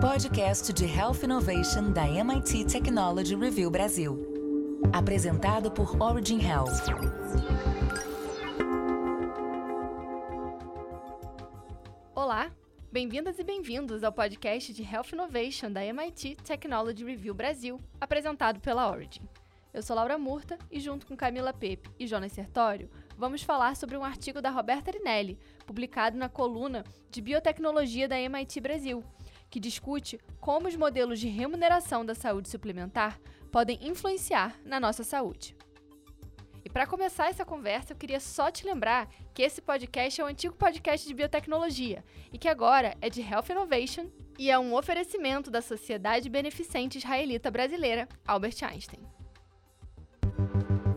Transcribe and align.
Podcast 0.00 0.72
de 0.72 0.86
Health 0.86 1.22
Innovation 1.22 1.92
da 1.92 2.08
MIT 2.08 2.64
Technology 2.64 3.34
Review 3.34 3.70
Brasil. 3.70 4.18
Apresentado 4.94 5.70
por 5.70 6.00
Origin 6.00 6.40
Health. 6.40 6.86
Olá, 12.14 12.50
bem-vindas 12.90 13.38
e 13.38 13.44
bem-vindos 13.44 14.02
ao 14.02 14.10
podcast 14.10 14.72
de 14.72 14.82
Health 14.82 15.12
Innovation 15.12 15.70
da 15.70 15.84
MIT 15.84 16.36
Technology 16.36 17.04
Review 17.04 17.34
Brasil, 17.34 17.78
apresentado 18.00 18.58
pela 18.58 18.90
Origin. 18.90 19.28
Eu 19.72 19.82
sou 19.82 19.94
Laura 19.94 20.16
Murta 20.16 20.58
e, 20.70 20.80
junto 20.80 21.06
com 21.06 21.14
Camila 21.14 21.52
Pepe 21.52 21.90
e 21.98 22.06
Jonas 22.06 22.32
Sertório, 22.32 22.90
vamos 23.18 23.42
falar 23.42 23.76
sobre 23.76 23.98
um 23.98 24.02
artigo 24.02 24.40
da 24.40 24.48
Roberta 24.48 24.90
Rinelli, 24.90 25.38
publicado 25.66 26.16
na 26.16 26.28
coluna 26.28 26.84
de 27.10 27.20
Biotecnologia 27.20 28.08
da 28.08 28.18
MIT 28.18 28.60
Brasil, 28.60 29.04
que 29.50 29.60
discute 29.60 30.18
como 30.40 30.68
os 30.68 30.76
modelos 30.76 31.18
de 31.18 31.28
remuneração 31.28 32.06
da 32.06 32.14
saúde 32.14 32.48
suplementar 32.48 33.20
podem 33.50 33.78
influenciar 33.82 34.58
na 34.64 34.78
nossa 34.78 35.02
saúde. 35.02 35.56
E 36.64 36.70
para 36.70 36.86
começar 36.86 37.28
essa 37.28 37.44
conversa, 37.44 37.92
eu 37.92 37.96
queria 37.96 38.20
só 38.20 38.50
te 38.50 38.64
lembrar 38.64 39.08
que 39.34 39.42
esse 39.42 39.60
podcast 39.60 40.20
é 40.20 40.24
um 40.24 40.28
antigo 40.28 40.54
podcast 40.54 41.06
de 41.06 41.14
biotecnologia 41.14 42.04
e 42.32 42.38
que 42.38 42.48
agora 42.48 42.96
é 43.00 43.10
de 43.10 43.22
Health 43.22 43.50
Innovation 43.50 44.06
e 44.38 44.50
é 44.50 44.58
um 44.58 44.74
oferecimento 44.74 45.50
da 45.50 45.62
Sociedade 45.62 46.28
Beneficente 46.28 46.98
Israelita 46.98 47.50
Brasileira, 47.50 48.08
Albert 48.26 48.62
Einstein. 48.62 49.19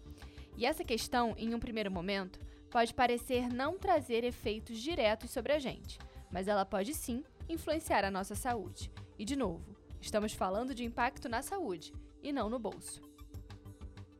E 0.55 0.66
essa 0.66 0.83
questão, 0.83 1.33
em 1.36 1.55
um 1.55 1.59
primeiro 1.59 1.92
momento, 1.92 2.39
pode 2.70 2.94
parecer 2.94 3.52
não 3.52 3.77
trazer 3.77 4.23
efeitos 4.23 4.80
diretos 4.80 5.31
sobre 5.31 5.53
a 5.53 5.59
gente, 5.59 5.98
mas 6.31 6.48
ela 6.48 6.64
pode 6.64 6.94
sim 6.94 7.23
influenciar 7.47 8.03
a 8.03 8.11
nossa 8.11 8.36
saúde. 8.36 8.91
E, 9.17 9.25
de 9.25 9.36
novo, 9.36 9.75
estamos 10.02 10.33
falando 10.33 10.73
de 10.73 10.83
impacto 10.83 11.30
na 11.30 11.41
saúde 11.41 11.94
e 12.22 12.31
não 12.31 12.49
no 12.49 12.59
bolso. 12.59 13.02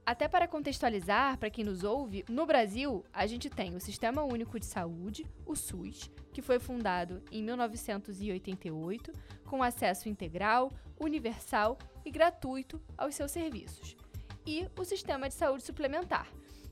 Até 0.06 0.28
para 0.28 0.50
contextualizar, 0.50 1.38
para 1.38 1.50
quem 1.50 1.64
nos 1.64 1.84
ouve, 1.84 2.26
no 2.28 2.46
Brasil 2.46 3.06
a 3.14 3.26
gente 3.26 3.50
tem 3.50 3.74
o 3.74 3.80
Sistema 3.80 4.22
Único 4.22 4.60
de 4.60 4.66
Saúde, 4.66 5.26
o 5.46 5.56
SUS, 5.56 6.12
que 6.34 6.42
foi 6.42 6.60
fundado 6.60 7.24
em 7.32 7.42
1988, 7.42 9.14
com 9.46 9.64
acesso 9.64 10.10
integral, 10.10 10.74
universal 11.00 11.78
e 12.04 12.12
gratuito 12.12 12.82
aos 12.98 13.16
seus 13.16 13.32
serviços, 13.32 13.96
e 14.46 14.68
o 14.78 14.84
Sistema 14.84 15.30
de 15.30 15.36
Saúde 15.36 15.64
Suplementar, 15.64 16.28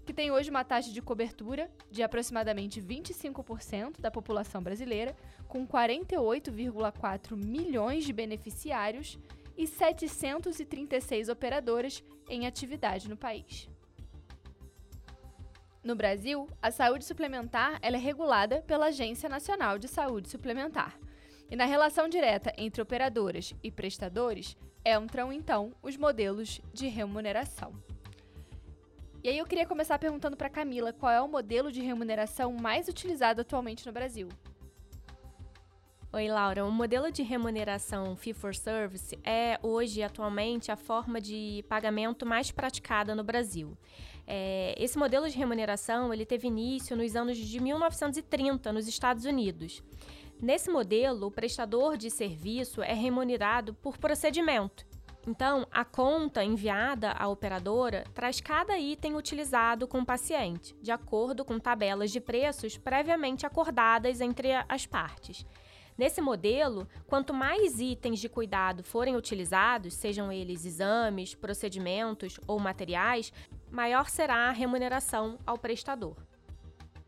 que 0.06 0.14
tem 0.14 0.32
hoje 0.32 0.50
uma 0.50 0.64
taxa 0.64 0.92
de 0.92 1.02
cobertura 1.02 1.70
de 1.90 2.04
aproximadamente 2.04 2.82
25% 2.82 4.00
da 4.00 4.10
população 4.10 4.62
brasileira, 4.62 5.16
com 5.48 5.68
48,4 5.68 7.36
milhões 7.36 8.04
de 8.04 8.14
beneficiários 8.14 9.18
e 9.58 9.68
736 9.68 11.30
operadoras 11.30 12.04
em 12.30 12.48
atividade 12.48 13.10
no 13.10 13.18
país. 13.18 13.70
No 15.84 15.96
Brasil, 15.96 16.48
a 16.62 16.70
saúde 16.70 17.06
suplementar 17.06 17.80
é 17.82 17.90
regulada 17.90 18.62
pela 18.62 18.88
Agência 18.88 19.28
Nacional 19.28 19.80
de 19.80 19.88
Saúde 19.88 20.30
Suplementar. 20.30 20.98
E 21.50 21.56
na 21.56 21.66
relação 21.66 22.08
direta 22.08 22.54
entre 22.56 22.82
operadoras 22.82 23.54
e 23.64 23.72
prestadores, 23.72 24.56
entram 24.86 25.34
então 25.34 25.74
os 25.82 25.98
modelos 25.98 26.62
de 26.72 26.88
remuneração. 26.88 27.74
E 29.24 29.30
aí 29.30 29.38
eu 29.38 29.46
queria 29.46 29.68
começar 29.68 30.00
perguntando 30.00 30.36
para 30.36 30.50
Camila 30.50 30.92
qual 30.92 31.12
é 31.12 31.22
o 31.22 31.28
modelo 31.28 31.72
de 31.72 31.80
remuneração 31.80 32.52
mais 32.54 32.88
utilizado 32.88 33.42
atualmente 33.42 33.86
no 33.86 33.92
Brasil. 33.92 34.28
Oi, 36.12 36.28
Laura. 36.28 36.66
O 36.66 36.72
modelo 36.72 37.12
de 37.12 37.22
remuneração 37.22 38.16
fee 38.16 38.34
for 38.34 38.56
service 38.56 39.16
é 39.24 39.60
hoje, 39.62 40.02
atualmente, 40.02 40.72
a 40.72 40.76
forma 40.76 41.22
de 41.22 41.64
pagamento 41.70 42.26
mais 42.26 42.50
praticada 42.50 43.14
no 43.14 43.24
Brasil. 43.24 43.78
É, 44.26 44.74
esse 44.76 44.98
modelo 44.98 45.30
de 45.30 45.38
remuneração 45.38 46.12
ele 46.12 46.26
teve 46.26 46.48
início 46.48 46.98
nos 46.98 47.16
anos 47.16 47.38
de 47.38 47.60
1930 47.60 48.74
nos 48.74 48.88
Estados 48.88 49.26
Unidos. 49.26 49.84
Nesse 50.42 50.72
modelo, 50.72 51.28
o 51.28 51.32
prestador 51.32 51.96
de 51.96 52.10
serviço 52.10 52.82
é 52.82 52.94
remunerado 52.94 53.76
por 53.76 54.00
procedimento 54.00 54.84
então, 55.28 55.68
a 55.72 55.86
conta 55.86 56.44
enviada 56.44 57.12
à 57.12 57.28
operadora 57.28 58.06
traz 58.14 58.42
cada 58.42 58.78
item 58.80 59.16
utilizado 59.16 59.88
com 59.88 60.00
o 60.00 60.06
paciente, 60.06 60.76
de 60.82 60.92
acordo 60.92 61.46
com 61.46 61.60
tabelas 61.60 62.12
de 62.12 62.20
preços 62.20 62.76
previamente 62.76 63.46
acordadas 63.46 64.20
entre 64.20 64.50
as 64.68 64.88
partes. 64.88 65.46
Nesse 65.96 66.22
modelo, 66.22 66.88
quanto 67.06 67.34
mais 67.34 67.80
itens 67.80 68.20
de 68.20 68.28
cuidado 68.28 68.84
forem 68.84 69.16
utilizados, 69.16 69.94
sejam 69.94 70.32
eles 70.32 70.66
exames, 70.66 71.36
procedimentos 71.36 72.40
ou 72.48 72.60
materiais, 72.60 73.32
maior 73.70 74.10
será 74.10 74.50
a 74.50 74.52
remuneração 74.52 75.38
ao 75.46 75.58
prestador. 75.58 76.16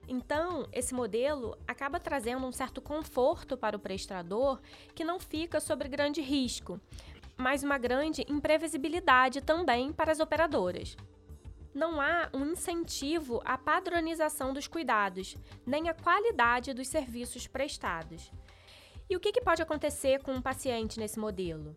Então, 0.08 0.68
esse 0.72 0.94
modelo 0.94 1.58
acaba 1.68 2.00
trazendo 2.00 2.46
um 2.46 2.52
certo 2.52 2.82
conforto 2.82 3.58
para 3.58 3.76
o 3.76 3.80
prestador 3.80 4.60
que 4.94 5.04
não 5.04 5.20
fica 5.20 5.60
sob 5.60 5.88
grande 5.88 6.22
risco, 6.22 6.80
mas 7.38 7.64
uma 7.64 7.78
grande 7.78 8.26
imprevisibilidade 8.28 9.42
também 9.42 9.92
para 9.92 10.12
as 10.12 10.20
operadoras. 10.20 10.96
Não 11.74 12.00
há 12.00 12.30
um 12.34 12.46
incentivo 12.46 13.42
à 13.44 13.58
padronização 13.58 14.54
dos 14.54 14.68
cuidados, 14.68 15.36
nem 15.66 15.90
à 15.90 15.94
qualidade 15.94 16.74
dos 16.74 16.88
serviços 16.88 17.48
prestados. 17.48 18.32
E 19.10 19.16
o 19.16 19.20
que, 19.20 19.42
pode 19.42 19.62
acontecer 19.62 20.22
com 20.22 20.34
um 20.34 20.42
paciente 20.42 21.00
nesse 21.00 21.20
modelo? 21.20 21.76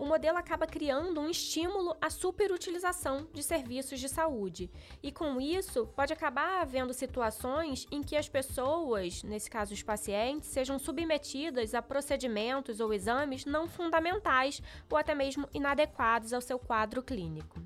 O 0.00 0.06
modelo 0.06 0.38
acaba 0.38 0.66
criando 0.66 1.20
um 1.20 1.28
estímulo 1.28 1.94
à 2.00 2.08
superutilização 2.08 3.28
de 3.34 3.42
serviços 3.42 4.00
de 4.00 4.08
saúde. 4.08 4.70
E 5.02 5.12
com 5.12 5.38
isso, 5.38 5.88
pode 5.88 6.10
acabar 6.10 6.62
havendo 6.62 6.94
situações 6.94 7.86
em 7.92 8.02
que 8.02 8.16
as 8.16 8.26
pessoas, 8.26 9.22
nesse 9.22 9.50
caso 9.50 9.74
os 9.74 9.82
pacientes, 9.82 10.48
sejam 10.48 10.78
submetidas 10.78 11.74
a 11.74 11.82
procedimentos 11.82 12.80
ou 12.80 12.94
exames 12.94 13.44
não 13.44 13.68
fundamentais 13.68 14.62
ou 14.90 14.96
até 14.96 15.14
mesmo 15.14 15.46
inadequados 15.52 16.32
ao 16.32 16.40
seu 16.40 16.58
quadro 16.58 17.02
clínico. 17.02 17.60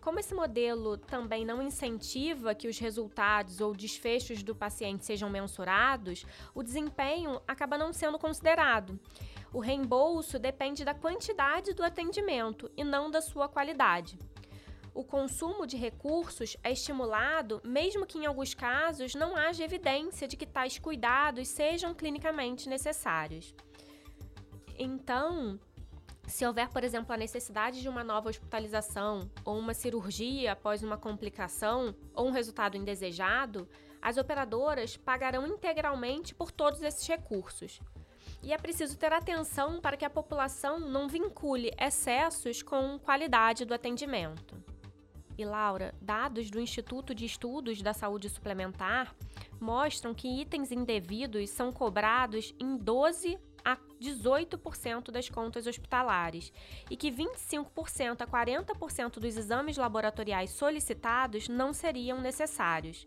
Como 0.00 0.20
esse 0.20 0.32
modelo 0.32 0.96
também 0.96 1.44
não 1.44 1.60
incentiva 1.60 2.54
que 2.54 2.68
os 2.68 2.78
resultados 2.78 3.60
ou 3.60 3.74
desfechos 3.74 4.42
do 4.42 4.54
paciente 4.54 5.04
sejam 5.04 5.28
mensurados, 5.28 6.24
o 6.54 6.62
desempenho 6.62 7.42
acaba 7.46 7.76
não 7.76 7.92
sendo 7.92 8.18
considerado. 8.18 8.98
O 9.52 9.60
reembolso 9.60 10.38
depende 10.38 10.84
da 10.84 10.94
quantidade 10.94 11.72
do 11.72 11.82
atendimento 11.82 12.70
e 12.76 12.84
não 12.84 13.10
da 13.10 13.20
sua 13.20 13.48
qualidade. 13.48 14.18
O 14.94 15.04
consumo 15.04 15.66
de 15.66 15.76
recursos 15.76 16.56
é 16.62 16.72
estimulado, 16.72 17.60
mesmo 17.64 18.04
que 18.04 18.18
em 18.18 18.26
alguns 18.26 18.52
casos 18.52 19.14
não 19.14 19.36
haja 19.36 19.64
evidência 19.64 20.26
de 20.26 20.36
que 20.36 20.44
tais 20.44 20.78
cuidados 20.78 21.48
sejam 21.48 21.94
clinicamente 21.94 22.68
necessários. 22.68 23.54
Então, 24.76 25.58
se 26.26 26.44
houver, 26.44 26.68
por 26.68 26.84
exemplo, 26.84 27.14
a 27.14 27.16
necessidade 27.16 27.80
de 27.80 27.88
uma 27.88 28.04
nova 28.04 28.28
hospitalização 28.28 29.30
ou 29.44 29.58
uma 29.58 29.72
cirurgia 29.72 30.52
após 30.52 30.82
uma 30.82 30.98
complicação 30.98 31.94
ou 32.12 32.26
um 32.26 32.32
resultado 32.32 32.76
indesejado, 32.76 33.68
as 34.02 34.18
operadoras 34.18 34.96
pagarão 34.96 35.46
integralmente 35.46 36.34
por 36.34 36.52
todos 36.52 36.82
esses 36.82 37.06
recursos. 37.06 37.80
E 38.42 38.52
é 38.52 38.58
preciso 38.58 38.96
ter 38.96 39.12
atenção 39.12 39.80
para 39.80 39.96
que 39.96 40.04
a 40.04 40.10
população 40.10 40.78
não 40.78 41.08
vincule 41.08 41.72
excessos 41.78 42.62
com 42.62 42.98
qualidade 42.98 43.64
do 43.64 43.74
atendimento. 43.74 44.56
E 45.36 45.44
Laura, 45.44 45.94
dados 46.00 46.50
do 46.50 46.60
Instituto 46.60 47.14
de 47.14 47.24
Estudos 47.24 47.80
da 47.80 47.92
Saúde 47.92 48.28
Suplementar 48.28 49.14
mostram 49.60 50.12
que 50.12 50.40
itens 50.40 50.72
indevidos 50.72 51.50
são 51.50 51.70
cobrados 51.72 52.54
em 52.58 52.76
12 52.76 53.38
a 53.64 53.76
18% 54.00 55.10
das 55.10 55.28
contas 55.28 55.66
hospitalares 55.66 56.52
e 56.90 56.96
que 56.96 57.10
25% 57.10 58.20
a 58.20 58.26
40% 58.26 59.20
dos 59.20 59.36
exames 59.36 59.76
laboratoriais 59.76 60.50
solicitados 60.50 61.48
não 61.48 61.72
seriam 61.72 62.20
necessários. 62.20 63.06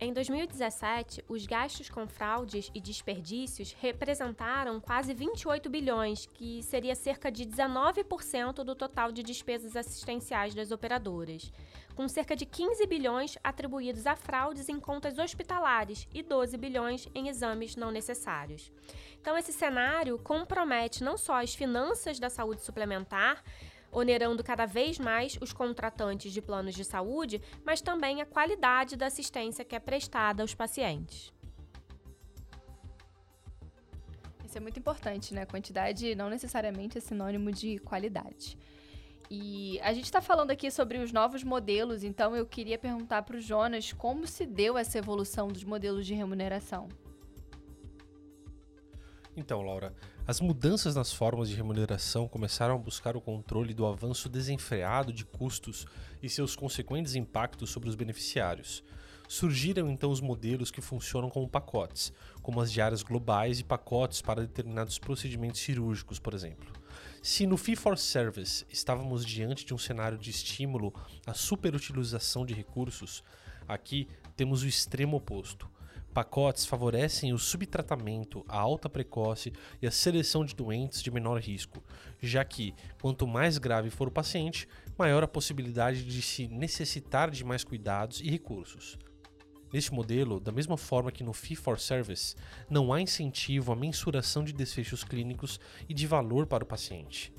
Em 0.00 0.12
2017, 0.12 1.24
os 1.28 1.46
gastos 1.46 1.88
com 1.88 2.06
fraudes 2.08 2.68
e 2.74 2.80
desperdícios 2.80 3.72
representaram 3.80 4.80
quase 4.80 5.14
28 5.14 5.70
bilhões, 5.70 6.26
que 6.26 6.62
seria 6.64 6.96
cerca 6.96 7.30
de 7.30 7.44
19% 7.46 8.64
do 8.64 8.74
total 8.74 9.12
de 9.12 9.22
despesas 9.22 9.76
assistenciais 9.76 10.52
das 10.52 10.72
operadoras, 10.72 11.52
com 11.94 12.08
cerca 12.08 12.34
de 12.34 12.44
15 12.44 12.84
bilhões 12.86 13.38
atribuídos 13.42 14.04
a 14.04 14.16
fraudes 14.16 14.68
em 14.68 14.80
contas 14.80 15.16
hospitalares 15.16 16.08
e 16.12 16.22
12 16.22 16.56
bilhões 16.56 17.08
em 17.14 17.28
exames 17.28 17.76
não 17.76 17.92
necessários. 17.92 18.72
Então, 19.20 19.38
esse 19.38 19.52
cenário 19.52 20.18
compromete 20.18 21.04
não 21.04 21.16
só 21.16 21.40
as 21.40 21.54
finanças 21.54 22.18
da 22.18 22.28
saúde 22.28 22.62
suplementar, 22.62 23.42
onerando 23.94 24.42
cada 24.42 24.66
vez 24.66 24.98
mais 24.98 25.38
os 25.40 25.52
contratantes 25.52 26.32
de 26.32 26.42
planos 26.42 26.74
de 26.74 26.84
saúde, 26.84 27.40
mas 27.64 27.80
também 27.80 28.20
a 28.20 28.26
qualidade 28.26 28.96
da 28.96 29.06
assistência 29.06 29.64
que 29.64 29.76
é 29.76 29.78
prestada 29.78 30.42
aos 30.42 30.54
pacientes. 30.54 31.32
Isso 34.44 34.58
é 34.58 34.60
muito 34.60 34.78
importante, 34.78 35.32
né? 35.32 35.46
Quantidade 35.46 36.14
não 36.14 36.28
necessariamente 36.28 36.98
é 36.98 37.00
sinônimo 37.00 37.50
de 37.50 37.78
qualidade. 37.78 38.58
E 39.30 39.80
a 39.80 39.92
gente 39.92 40.04
está 40.04 40.20
falando 40.20 40.50
aqui 40.50 40.70
sobre 40.70 40.98
os 40.98 41.10
novos 41.10 41.42
modelos, 41.42 42.04
então 42.04 42.36
eu 42.36 42.46
queria 42.46 42.78
perguntar 42.78 43.22
para 43.22 43.36
o 43.36 43.40
Jonas 43.40 43.92
como 43.92 44.26
se 44.26 44.44
deu 44.44 44.76
essa 44.76 44.98
evolução 44.98 45.48
dos 45.48 45.64
modelos 45.64 46.06
de 46.06 46.14
remuneração. 46.14 46.88
Então, 49.36 49.62
Laura, 49.62 49.92
as 50.28 50.40
mudanças 50.40 50.94
nas 50.94 51.12
formas 51.12 51.48
de 51.48 51.56
remuneração 51.56 52.28
começaram 52.28 52.76
a 52.76 52.78
buscar 52.78 53.16
o 53.16 53.20
controle 53.20 53.74
do 53.74 53.84
avanço 53.84 54.28
desenfreado 54.28 55.12
de 55.12 55.24
custos 55.24 55.86
e 56.22 56.28
seus 56.28 56.54
consequentes 56.54 57.16
impactos 57.16 57.70
sobre 57.70 57.88
os 57.88 57.96
beneficiários. 57.96 58.84
Surgiram 59.26 59.90
então 59.90 60.10
os 60.12 60.20
modelos 60.20 60.70
que 60.70 60.80
funcionam 60.80 61.28
como 61.28 61.48
pacotes, 61.48 62.12
como 62.42 62.60
as 62.60 62.70
diárias 62.70 63.02
globais 63.02 63.58
e 63.58 63.64
pacotes 63.64 64.22
para 64.22 64.42
determinados 64.42 65.00
procedimentos 65.00 65.60
cirúrgicos, 65.60 66.20
por 66.20 66.32
exemplo. 66.32 66.72
Se 67.20 67.44
no 67.44 67.56
Fee 67.56 67.74
for 67.74 67.98
Service 67.98 68.64
estávamos 68.70 69.26
diante 69.26 69.64
de 69.64 69.74
um 69.74 69.78
cenário 69.78 70.16
de 70.16 70.30
estímulo 70.30 70.94
à 71.26 71.34
superutilização 71.34 72.46
de 72.46 72.54
recursos, 72.54 73.24
aqui 73.66 74.06
temos 74.36 74.62
o 74.62 74.68
extremo 74.68 75.16
oposto 75.16 75.73
Pacotes 76.14 76.64
favorecem 76.64 77.32
o 77.32 77.38
subtratamento, 77.38 78.44
a 78.48 78.56
alta 78.56 78.88
precoce 78.88 79.52
e 79.82 79.86
a 79.88 79.90
seleção 79.90 80.44
de 80.44 80.54
doentes 80.54 81.02
de 81.02 81.10
menor 81.10 81.40
risco, 81.40 81.82
já 82.22 82.44
que, 82.44 82.72
quanto 83.02 83.26
mais 83.26 83.58
grave 83.58 83.90
for 83.90 84.06
o 84.06 84.12
paciente, 84.12 84.68
maior 84.96 85.24
a 85.24 85.28
possibilidade 85.28 86.04
de 86.04 86.22
se 86.22 86.46
necessitar 86.46 87.32
de 87.32 87.42
mais 87.42 87.64
cuidados 87.64 88.20
e 88.20 88.30
recursos. 88.30 88.96
Neste 89.72 89.92
modelo, 89.92 90.38
da 90.38 90.52
mesma 90.52 90.76
forma 90.76 91.10
que 91.10 91.24
no 91.24 91.32
Fee 91.32 91.56
for 91.56 91.80
Service, 91.80 92.36
não 92.70 92.92
há 92.92 93.00
incentivo 93.00 93.72
à 93.72 93.76
mensuração 93.76 94.44
de 94.44 94.52
desfechos 94.52 95.02
clínicos 95.02 95.58
e 95.88 95.92
de 95.92 96.06
valor 96.06 96.46
para 96.46 96.62
o 96.62 96.66
paciente. 96.66 97.33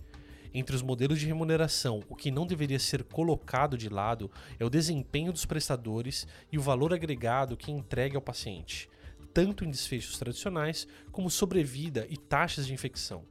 Entre 0.53 0.75
os 0.75 0.81
modelos 0.81 1.19
de 1.19 1.25
remuneração, 1.25 2.03
o 2.09 2.15
que 2.15 2.31
não 2.31 2.45
deveria 2.47 2.79
ser 2.79 3.03
colocado 3.03 3.77
de 3.77 3.89
lado 3.89 4.31
é 4.59 4.65
o 4.65 4.69
desempenho 4.69 5.31
dos 5.31 5.45
prestadores 5.45 6.27
e 6.51 6.57
o 6.57 6.61
valor 6.61 6.93
agregado 6.93 7.57
que 7.57 7.71
entrega 7.71 8.17
ao 8.17 8.21
paciente, 8.21 8.89
tanto 9.33 9.65
em 9.65 9.69
desfechos 9.69 10.17
tradicionais 10.17 10.87
como 11.11 11.29
sobrevida 11.29 12.05
e 12.09 12.17
taxas 12.17 12.67
de 12.67 12.73
infecção 12.73 13.23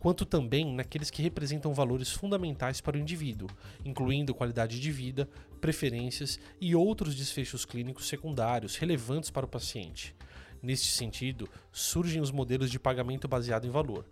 quanto 0.00 0.24
também 0.24 0.74
naqueles 0.74 1.10
que 1.10 1.22
representam 1.22 1.74
valores 1.74 2.10
fundamentais 2.10 2.80
para 2.80 2.96
o 2.96 3.00
indivíduo, 3.00 3.48
incluindo 3.84 4.34
qualidade 4.34 4.80
de 4.80 4.90
vida, 4.90 5.28
preferências 5.60 6.40
e 6.58 6.74
outros 6.74 7.14
desfechos 7.14 7.66
clínicos 7.66 8.08
secundários 8.08 8.76
relevantes 8.76 9.30
para 9.30 9.44
o 9.44 9.48
paciente. 9.48 10.16
Neste 10.62 10.88
sentido, 10.88 11.48
surgem 11.70 12.20
os 12.20 12.30
modelos 12.30 12.70
de 12.70 12.78
pagamento 12.78 13.28
baseado 13.28 13.66
em 13.66 13.70
valor. 13.70 14.06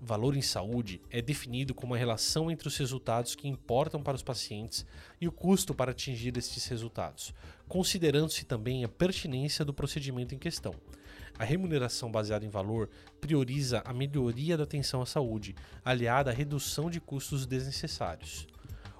Valor 0.00 0.36
em 0.36 0.42
saúde 0.42 1.00
é 1.10 1.22
definido 1.22 1.74
como 1.74 1.94
a 1.94 1.98
relação 1.98 2.50
entre 2.50 2.68
os 2.68 2.76
resultados 2.76 3.34
que 3.34 3.48
importam 3.48 4.02
para 4.02 4.14
os 4.14 4.22
pacientes 4.22 4.86
e 5.20 5.26
o 5.26 5.32
custo 5.32 5.74
para 5.74 5.90
atingir 5.90 6.36
estes 6.36 6.66
resultados, 6.66 7.34
considerando-se 7.66 8.44
também 8.44 8.84
a 8.84 8.88
pertinência 8.88 9.64
do 9.64 9.74
procedimento 9.74 10.34
em 10.34 10.38
questão. 10.38 10.74
A 11.38 11.44
remuneração 11.44 12.10
baseada 12.10 12.44
em 12.44 12.48
valor 12.48 12.88
prioriza 13.20 13.82
a 13.84 13.92
melhoria 13.92 14.56
da 14.56 14.64
atenção 14.64 15.02
à 15.02 15.06
saúde, 15.06 15.54
aliada 15.84 16.30
à 16.30 16.34
redução 16.34 16.88
de 16.88 17.00
custos 17.00 17.46
desnecessários. 17.46 18.46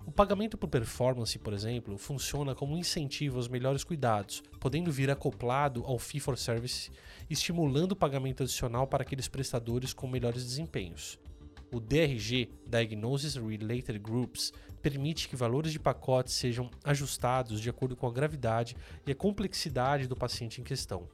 O 0.07 0.13
pagamento 0.13 0.57
por 0.57 0.69
performance, 0.69 1.37
por 1.37 1.53
exemplo, 1.53 1.99
funciona 1.99 2.55
como 2.55 2.75
um 2.75 2.79
incentivo 2.79 3.39
aos 3.39 3.49
melhores 3.49 3.83
cuidados, 3.83 4.41
podendo 4.61 4.93
vir 4.93 5.11
acoplado 5.11 5.83
ao 5.85 5.99
fee 5.99 6.21
for 6.21 6.39
service, 6.39 6.93
estimulando 7.29 7.91
o 7.91 7.97
pagamento 7.97 8.45
adicional 8.45 8.87
para 8.87 9.03
aqueles 9.03 9.27
prestadores 9.27 9.93
com 9.93 10.07
melhores 10.07 10.45
desempenhos. 10.45 11.19
O 11.75 11.81
DRG, 11.81 12.49
Diagnosis 12.65 13.35
Related 13.35 13.99
Groups, 13.99 14.53
permite 14.81 15.29
que 15.29 15.35
valores 15.35 15.73
de 15.73 15.81
pacotes 15.81 16.35
sejam 16.35 16.71
ajustados 16.85 17.61
de 17.61 17.69
acordo 17.69 17.97
com 17.97 18.07
a 18.07 18.13
gravidade 18.13 18.77
e 19.05 19.11
a 19.11 19.15
complexidade 19.15 20.07
do 20.07 20.15
paciente 20.15 20.61
em 20.61 20.65
questão. 20.65 21.09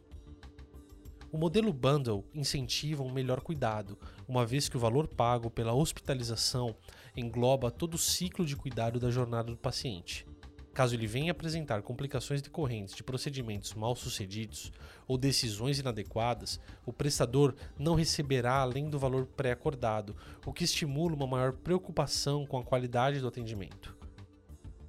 O 1.33 1.39
modelo 1.39 1.73
Bundle 1.73 2.27
incentiva 2.35 3.03
um 3.03 3.11
melhor 3.11 3.41
cuidado, 3.41 3.99
uma 4.29 4.45
vez 4.45 4.69
que 4.69 4.77
o 4.77 4.81
valor 4.81 5.09
pago 5.09 5.49
pela 5.49 5.73
hospitalização 5.73 6.77
engloba 7.17 7.71
todo 7.71 7.95
o 7.95 7.99
ciclo 7.99 8.45
de 8.45 8.57
cuidado 8.57 8.99
da 8.99 9.11
jornada 9.11 9.51
do 9.51 9.57
paciente. 9.57 10.27
Caso 10.73 10.95
ele 10.95 11.07
venha 11.07 11.33
apresentar 11.33 11.83
complicações 11.83 12.41
decorrentes 12.41 12.95
de 12.95 13.03
procedimentos 13.03 13.75
mal 13.75 13.95
sucedidos 13.95 14.73
ou 15.07 15.19
decisões 15.19 15.79
inadequadas, 15.79 16.59
o 16.87 16.93
prestador 16.93 17.55
não 17.79 17.95
receberá 17.95 18.55
além 18.55 18.89
do 18.89 18.99
valor 18.99 19.27
pré-acordado, 19.27 20.17
o 20.47 20.53
que 20.53 20.65
estimula 20.65 21.15
uma 21.15 21.27
maior 21.27 21.53
preocupação 21.53 22.47
com 22.47 22.57
a 22.59 22.65
qualidade 22.65 23.21
do 23.21 23.29
atendimento. 23.29 23.95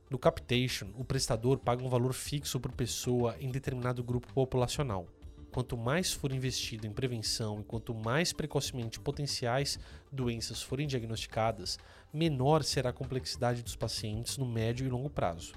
No 0.10 0.18
Capitation, 0.18 0.88
o 0.96 1.04
prestador 1.04 1.58
paga 1.58 1.84
um 1.84 1.90
valor 1.90 2.14
fixo 2.14 2.60
por 2.60 2.72
pessoa 2.72 3.36
em 3.40 3.50
determinado 3.50 4.04
grupo 4.04 4.32
populacional. 4.32 5.08
Quanto 5.54 5.78
mais 5.78 6.12
for 6.12 6.32
investido 6.34 6.88
em 6.88 6.92
prevenção 6.92 7.60
e 7.60 7.64
quanto 7.64 7.94
mais 7.94 8.34
precocemente 8.34 9.00
potenciais 9.00 9.78
doenças 10.12 10.64
forem 10.64 10.88
diagnosticadas, 10.88 11.78
menor 12.12 12.64
será 12.64 12.90
a 12.90 12.94
complexidade 12.94 13.62
dos 13.62 13.76
pacientes 13.76 14.36
no 14.36 14.48
médio 14.48 14.84
e 14.84 14.90
longo 14.90 15.12
prazo. 15.12 15.54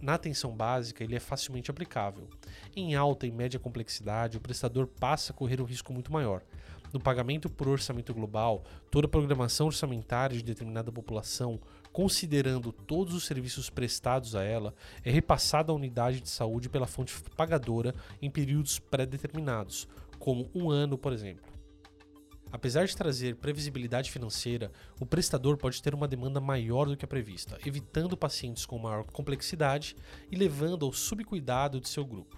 Na 0.00 0.14
atenção 0.14 0.52
básica, 0.52 1.02
ele 1.02 1.16
é 1.16 1.20
facilmente 1.20 1.68
aplicável. 1.68 2.28
Em 2.76 2.94
alta 2.94 3.26
e 3.26 3.32
média 3.32 3.58
complexidade, 3.58 4.36
o 4.36 4.40
prestador 4.40 4.86
passa 4.86 5.32
a 5.32 5.34
correr 5.34 5.60
um 5.60 5.64
risco 5.64 5.92
muito 5.92 6.12
maior. 6.12 6.40
No 6.92 7.00
pagamento 7.00 7.50
por 7.50 7.66
orçamento 7.66 8.14
global, 8.14 8.62
toda 8.88 9.08
a 9.08 9.10
programação 9.10 9.66
orçamentária 9.66 10.36
de 10.36 10.44
determinada 10.44 10.92
população 10.92 11.58
considerando 11.94 12.72
todos 12.72 13.14
os 13.14 13.24
serviços 13.24 13.70
prestados 13.70 14.34
a 14.34 14.42
ela, 14.42 14.74
é 15.04 15.12
repassada 15.12 15.70
à 15.70 15.74
unidade 15.74 16.20
de 16.20 16.28
saúde 16.28 16.68
pela 16.68 16.88
fonte 16.88 17.14
pagadora 17.36 17.94
em 18.20 18.28
períodos 18.28 18.80
pré-determinados, 18.80 19.86
como 20.18 20.50
um 20.52 20.72
ano, 20.72 20.98
por 20.98 21.12
exemplo. 21.12 21.44
Apesar 22.50 22.84
de 22.84 22.96
trazer 22.96 23.36
previsibilidade 23.36 24.10
financeira, 24.10 24.72
o 24.98 25.06
prestador 25.06 25.56
pode 25.56 25.80
ter 25.80 25.94
uma 25.94 26.08
demanda 26.08 26.40
maior 26.40 26.88
do 26.88 26.96
que 26.96 27.04
a 27.04 27.08
prevista, 27.08 27.60
evitando 27.64 28.16
pacientes 28.16 28.66
com 28.66 28.76
maior 28.76 29.04
complexidade 29.04 29.94
e 30.32 30.34
levando 30.34 30.84
ao 30.84 30.92
subcuidado 30.92 31.80
de 31.80 31.88
seu 31.88 32.04
grupo. 32.04 32.36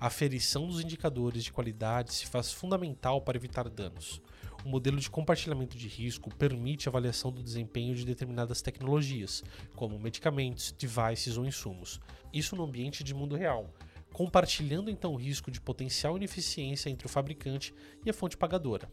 A 0.00 0.08
aferição 0.08 0.66
dos 0.66 0.80
indicadores 0.80 1.44
de 1.44 1.52
qualidade 1.52 2.12
se 2.12 2.26
faz 2.26 2.50
fundamental 2.50 3.22
para 3.22 3.36
evitar 3.36 3.68
danos 3.68 4.20
o 4.64 4.68
modelo 4.68 4.98
de 4.98 5.10
compartilhamento 5.10 5.76
de 5.76 5.88
risco 5.88 6.34
permite 6.34 6.88
avaliação 6.88 7.32
do 7.32 7.42
desempenho 7.42 7.94
de 7.94 8.04
determinadas 8.04 8.60
tecnologias, 8.60 9.42
como 9.74 9.98
medicamentos, 9.98 10.72
devices 10.72 11.36
ou 11.36 11.46
insumos. 11.46 12.00
Isso 12.32 12.54
no 12.54 12.64
ambiente 12.64 13.02
de 13.02 13.14
mundo 13.14 13.36
real, 13.36 13.72
compartilhando 14.12 14.90
então 14.90 15.12
o 15.12 15.16
risco 15.16 15.50
de 15.50 15.60
potencial 15.60 16.16
ineficiência 16.16 16.90
entre 16.90 17.06
o 17.06 17.10
fabricante 17.10 17.74
e 18.04 18.10
a 18.10 18.14
fonte 18.14 18.36
pagadora. 18.36 18.90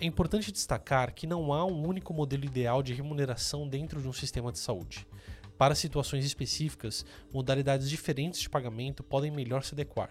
É 0.00 0.06
importante 0.06 0.52
destacar 0.52 1.12
que 1.12 1.26
não 1.26 1.52
há 1.52 1.64
um 1.64 1.86
único 1.86 2.14
modelo 2.14 2.44
ideal 2.44 2.82
de 2.82 2.94
remuneração 2.94 3.68
dentro 3.68 4.00
de 4.00 4.08
um 4.08 4.12
sistema 4.12 4.52
de 4.52 4.58
saúde. 4.58 5.06
Para 5.56 5.74
situações 5.74 6.24
específicas, 6.24 7.04
modalidades 7.32 7.90
diferentes 7.90 8.38
de 8.38 8.48
pagamento 8.48 9.02
podem 9.02 9.30
melhor 9.30 9.64
se 9.64 9.74
adequar. 9.74 10.10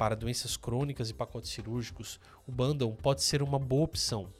Para 0.00 0.16
doenças 0.16 0.56
crônicas 0.56 1.10
e 1.10 1.14
pacotes 1.14 1.50
cirúrgicos, 1.50 2.18
o 2.46 2.50
bundle 2.50 2.90
pode 2.94 3.22
ser 3.22 3.42
uma 3.42 3.58
boa 3.58 3.84
opção. 3.84 4.32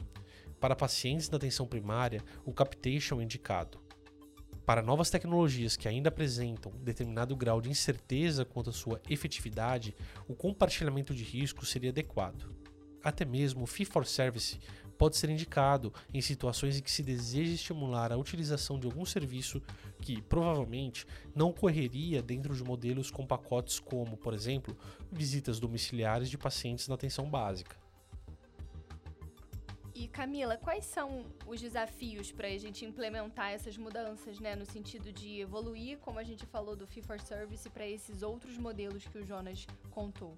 Para 0.59 0.75
pacientes 0.75 1.29
da 1.29 1.37
atenção 1.37 1.67
primária, 1.67 2.25
o 2.47 2.53
capitation 2.55 3.21
é 3.21 3.25
indicado. 3.25 3.79
Para 4.65 4.81
novas 4.81 5.11
tecnologias 5.11 5.77
que 5.77 5.87
ainda 5.87 6.09
apresentam 6.09 6.73
determinado 6.83 7.37
grau 7.37 7.61
de 7.61 7.69
incerteza 7.69 8.43
quanto 8.43 8.71
à 8.71 8.73
sua 8.73 9.03
efetividade, 9.11 9.95
o 10.27 10.35
compartilhamento 10.35 11.15
de 11.15 11.25
risco 11.25 11.67
seria 11.67 11.91
adequado. 11.91 12.51
Até 13.05 13.27
mesmo 13.27 13.65
o 13.65 13.67
fee 13.67 13.85
for 13.85 14.07
service 14.07 14.59
pode 15.01 15.17
ser 15.17 15.31
indicado 15.31 15.95
em 16.13 16.21
situações 16.21 16.77
em 16.77 16.83
que 16.83 16.91
se 16.91 17.03
deseja 17.03 17.55
estimular 17.55 18.13
a 18.13 18.19
utilização 18.19 18.79
de 18.79 18.87
algum 18.87 19.07
serviço 19.07 19.63
que 19.99 20.21
provavelmente 20.21 21.07
não 21.35 21.49
ocorreria 21.49 22.21
dentro 22.21 22.55
de 22.55 22.63
modelos 22.63 23.11
com 23.11 23.27
pacotes 23.27 23.81
como, 23.81 24.19
por 24.19 24.35
exemplo, 24.35 24.77
visitas 25.11 25.59
domiciliares 25.59 26.29
de 26.29 26.37
pacientes 26.37 26.87
na 26.87 26.97
atenção 26.97 27.31
básica. 27.31 27.79
E 29.95 30.07
Camila, 30.07 30.59
quais 30.59 30.85
são 30.85 31.25
os 31.47 31.59
desafios 31.63 32.31
para 32.31 32.49
a 32.49 32.59
gente 32.59 32.85
implementar 32.85 33.53
essas 33.53 33.79
mudanças, 33.79 34.39
né, 34.39 34.55
no 34.55 34.67
sentido 34.67 35.11
de 35.11 35.41
evoluir, 35.41 35.97
como 36.01 36.19
a 36.19 36.25
gente 36.25 36.45
falou 36.45 36.77
do 36.77 36.87
Fee 36.87 37.03
for 37.03 37.19
Service, 37.19 37.67
para 37.71 37.87
esses 37.87 38.21
outros 38.21 38.59
modelos 38.59 39.07
que 39.07 39.17
o 39.17 39.25
Jonas 39.25 39.67
contou? 39.91 40.37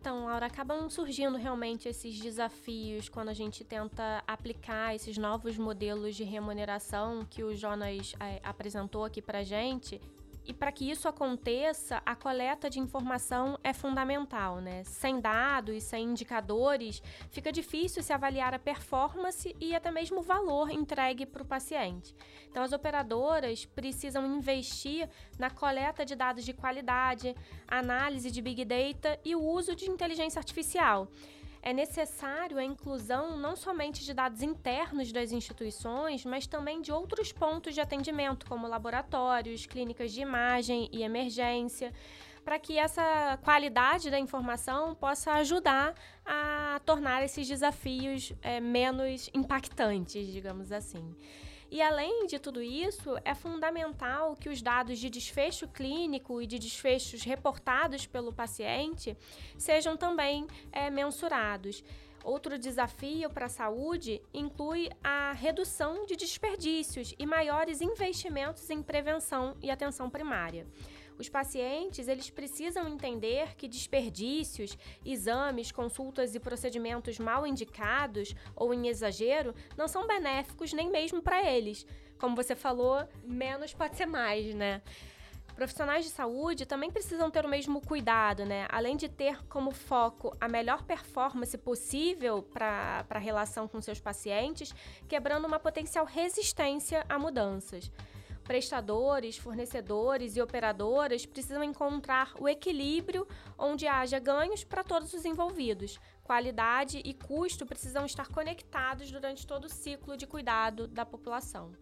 Então, 0.00 0.24
Laura, 0.24 0.46
acabam 0.46 0.88
surgindo 0.88 1.36
realmente 1.36 1.86
esses 1.86 2.18
desafios 2.18 3.10
quando 3.10 3.28
a 3.28 3.34
gente 3.34 3.62
tenta 3.62 4.24
aplicar 4.26 4.94
esses 4.94 5.18
novos 5.18 5.58
modelos 5.58 6.16
de 6.16 6.24
remuneração 6.24 7.26
que 7.28 7.44
o 7.44 7.54
Jonas 7.54 8.14
é, 8.18 8.40
apresentou 8.42 9.04
aqui 9.04 9.20
para 9.20 9.44
gente 9.44 10.00
e 10.44 10.52
para 10.52 10.72
que 10.72 10.90
isso 10.90 11.08
aconteça, 11.08 12.02
a 12.04 12.14
coleta 12.14 12.68
de 12.68 12.80
informação 12.80 13.58
é 13.62 13.72
fundamental, 13.72 14.60
né? 14.60 14.82
Sem 14.84 15.20
dados, 15.20 15.82
sem 15.84 16.04
indicadores, 16.04 17.02
fica 17.30 17.52
difícil 17.52 18.02
se 18.02 18.12
avaliar 18.12 18.54
a 18.54 18.58
performance 18.58 19.54
e 19.60 19.74
até 19.74 19.90
mesmo 19.90 20.20
o 20.20 20.22
valor 20.22 20.70
entregue 20.70 21.26
para 21.26 21.42
o 21.42 21.46
paciente. 21.46 22.14
Então, 22.48 22.62
as 22.62 22.72
operadoras 22.72 23.64
precisam 23.64 24.26
investir 24.26 25.08
na 25.38 25.50
coleta 25.50 26.04
de 26.04 26.14
dados 26.14 26.44
de 26.44 26.52
qualidade, 26.52 27.34
análise 27.66 28.30
de 28.30 28.42
big 28.42 28.64
data 28.64 29.18
e 29.24 29.36
o 29.36 29.42
uso 29.42 29.74
de 29.76 29.88
inteligência 29.88 30.38
artificial 30.38 31.08
é 31.62 31.72
necessário 31.72 32.58
a 32.58 32.64
inclusão 32.64 33.36
não 33.36 33.54
somente 33.54 34.04
de 34.04 34.14
dados 34.14 34.42
internos 34.42 35.12
das 35.12 35.30
instituições, 35.32 36.24
mas 36.24 36.46
também 36.46 36.80
de 36.80 36.90
outros 36.90 37.32
pontos 37.32 37.74
de 37.74 37.80
atendimento, 37.80 38.46
como 38.46 38.66
laboratórios, 38.66 39.66
clínicas 39.66 40.12
de 40.12 40.22
imagem 40.22 40.88
e 40.92 41.02
emergência, 41.02 41.92
para 42.44 42.58
que 42.58 42.78
essa 42.78 43.38
qualidade 43.44 44.10
da 44.10 44.18
informação 44.18 44.94
possa 44.94 45.32
ajudar 45.34 45.94
a 46.24 46.80
tornar 46.84 47.22
esses 47.22 47.46
desafios 47.46 48.32
é, 48.40 48.58
menos 48.60 49.28
impactantes, 49.34 50.26
digamos 50.32 50.72
assim. 50.72 51.14
E 51.70 51.80
além 51.80 52.26
de 52.26 52.38
tudo 52.38 52.60
isso, 52.60 53.16
é 53.24 53.32
fundamental 53.32 54.34
que 54.34 54.48
os 54.48 54.60
dados 54.60 54.98
de 54.98 55.08
desfecho 55.08 55.68
clínico 55.68 56.42
e 56.42 56.46
de 56.46 56.58
desfechos 56.58 57.22
reportados 57.22 58.06
pelo 58.06 58.32
paciente 58.32 59.16
sejam 59.56 59.96
também 59.96 60.48
é, 60.72 60.90
mensurados. 60.90 61.84
Outro 62.24 62.58
desafio 62.58 63.30
para 63.30 63.46
a 63.46 63.48
saúde 63.48 64.20
inclui 64.34 64.90
a 65.02 65.32
redução 65.32 66.04
de 66.06 66.16
desperdícios 66.16 67.14
e 67.18 67.24
maiores 67.24 67.80
investimentos 67.80 68.68
em 68.68 68.82
prevenção 68.82 69.56
e 69.62 69.70
atenção 69.70 70.10
primária. 70.10 70.66
Os 71.20 71.28
pacientes, 71.28 72.08
eles 72.08 72.30
precisam 72.30 72.88
entender 72.88 73.54
que 73.54 73.68
desperdícios, 73.68 74.78
exames, 75.04 75.70
consultas 75.70 76.34
e 76.34 76.40
procedimentos 76.40 77.18
mal 77.18 77.46
indicados 77.46 78.34
ou 78.56 78.72
em 78.72 78.88
exagero 78.88 79.54
não 79.76 79.86
são 79.86 80.06
benéficos 80.06 80.72
nem 80.72 80.90
mesmo 80.90 81.20
para 81.20 81.44
eles. 81.44 81.86
Como 82.18 82.34
você 82.34 82.56
falou, 82.56 83.06
menos 83.22 83.74
pode 83.74 83.98
ser 83.98 84.06
mais, 84.06 84.54
né? 84.54 84.80
Profissionais 85.54 86.06
de 86.06 86.10
saúde 86.10 86.64
também 86.64 86.90
precisam 86.90 87.30
ter 87.30 87.44
o 87.44 87.50
mesmo 87.50 87.82
cuidado, 87.82 88.46
né? 88.46 88.66
Além 88.70 88.96
de 88.96 89.06
ter 89.06 89.44
como 89.44 89.72
foco 89.72 90.34
a 90.40 90.48
melhor 90.48 90.84
performance 90.84 91.58
possível 91.58 92.42
para 92.42 93.04
a 93.10 93.18
relação 93.18 93.68
com 93.68 93.78
seus 93.82 94.00
pacientes, 94.00 94.74
quebrando 95.06 95.46
uma 95.46 95.58
potencial 95.58 96.06
resistência 96.06 97.04
a 97.10 97.18
mudanças 97.18 97.92
prestadores, 98.44 99.36
fornecedores 99.36 100.36
e 100.36 100.42
operadoras 100.42 101.24
precisam 101.26 101.62
encontrar 101.62 102.32
o 102.38 102.48
equilíbrio 102.48 103.26
onde 103.58 103.86
haja 103.86 104.18
ganhos 104.18 104.64
para 104.64 104.82
todos 104.84 105.12
os 105.12 105.24
envolvidos. 105.24 105.98
Qualidade 106.22 107.00
e 107.04 107.14
custo 107.14 107.66
precisam 107.66 108.04
estar 108.04 108.28
conectados 108.28 109.10
durante 109.10 109.46
todo 109.46 109.64
o 109.64 109.68
ciclo 109.68 110.16
de 110.16 110.26
cuidado 110.26 110.86
da 110.86 111.04
população. 111.04 111.72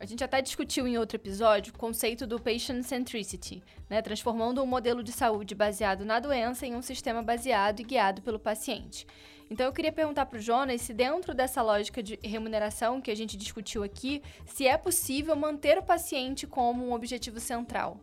A 0.00 0.06
gente 0.06 0.22
até 0.22 0.40
discutiu 0.40 0.86
em 0.86 0.96
outro 0.96 1.16
episódio 1.16 1.74
o 1.74 1.78
conceito 1.78 2.24
do 2.24 2.38
patient 2.38 2.84
centricity, 2.84 3.60
né, 3.90 4.00
transformando 4.00 4.62
um 4.62 4.66
modelo 4.66 5.02
de 5.02 5.10
saúde 5.10 5.56
baseado 5.56 6.04
na 6.04 6.20
doença 6.20 6.64
em 6.64 6.76
um 6.76 6.82
sistema 6.82 7.20
baseado 7.20 7.80
e 7.80 7.84
guiado 7.84 8.22
pelo 8.22 8.38
paciente. 8.38 9.04
Então 9.50 9.66
eu 9.66 9.72
queria 9.72 9.92
perguntar 9.92 10.26
para 10.26 10.38
o 10.38 10.42
Jonas 10.42 10.82
se 10.82 10.92
dentro 10.92 11.34
dessa 11.34 11.62
lógica 11.62 12.02
de 12.02 12.18
remuneração 12.22 13.00
que 13.00 13.10
a 13.10 13.14
gente 13.14 13.36
discutiu 13.36 13.82
aqui, 13.82 14.22
se 14.46 14.66
é 14.66 14.76
possível 14.76 15.34
manter 15.34 15.78
o 15.78 15.82
paciente 15.82 16.46
como 16.46 16.86
um 16.86 16.92
objetivo 16.92 17.40
central. 17.40 18.00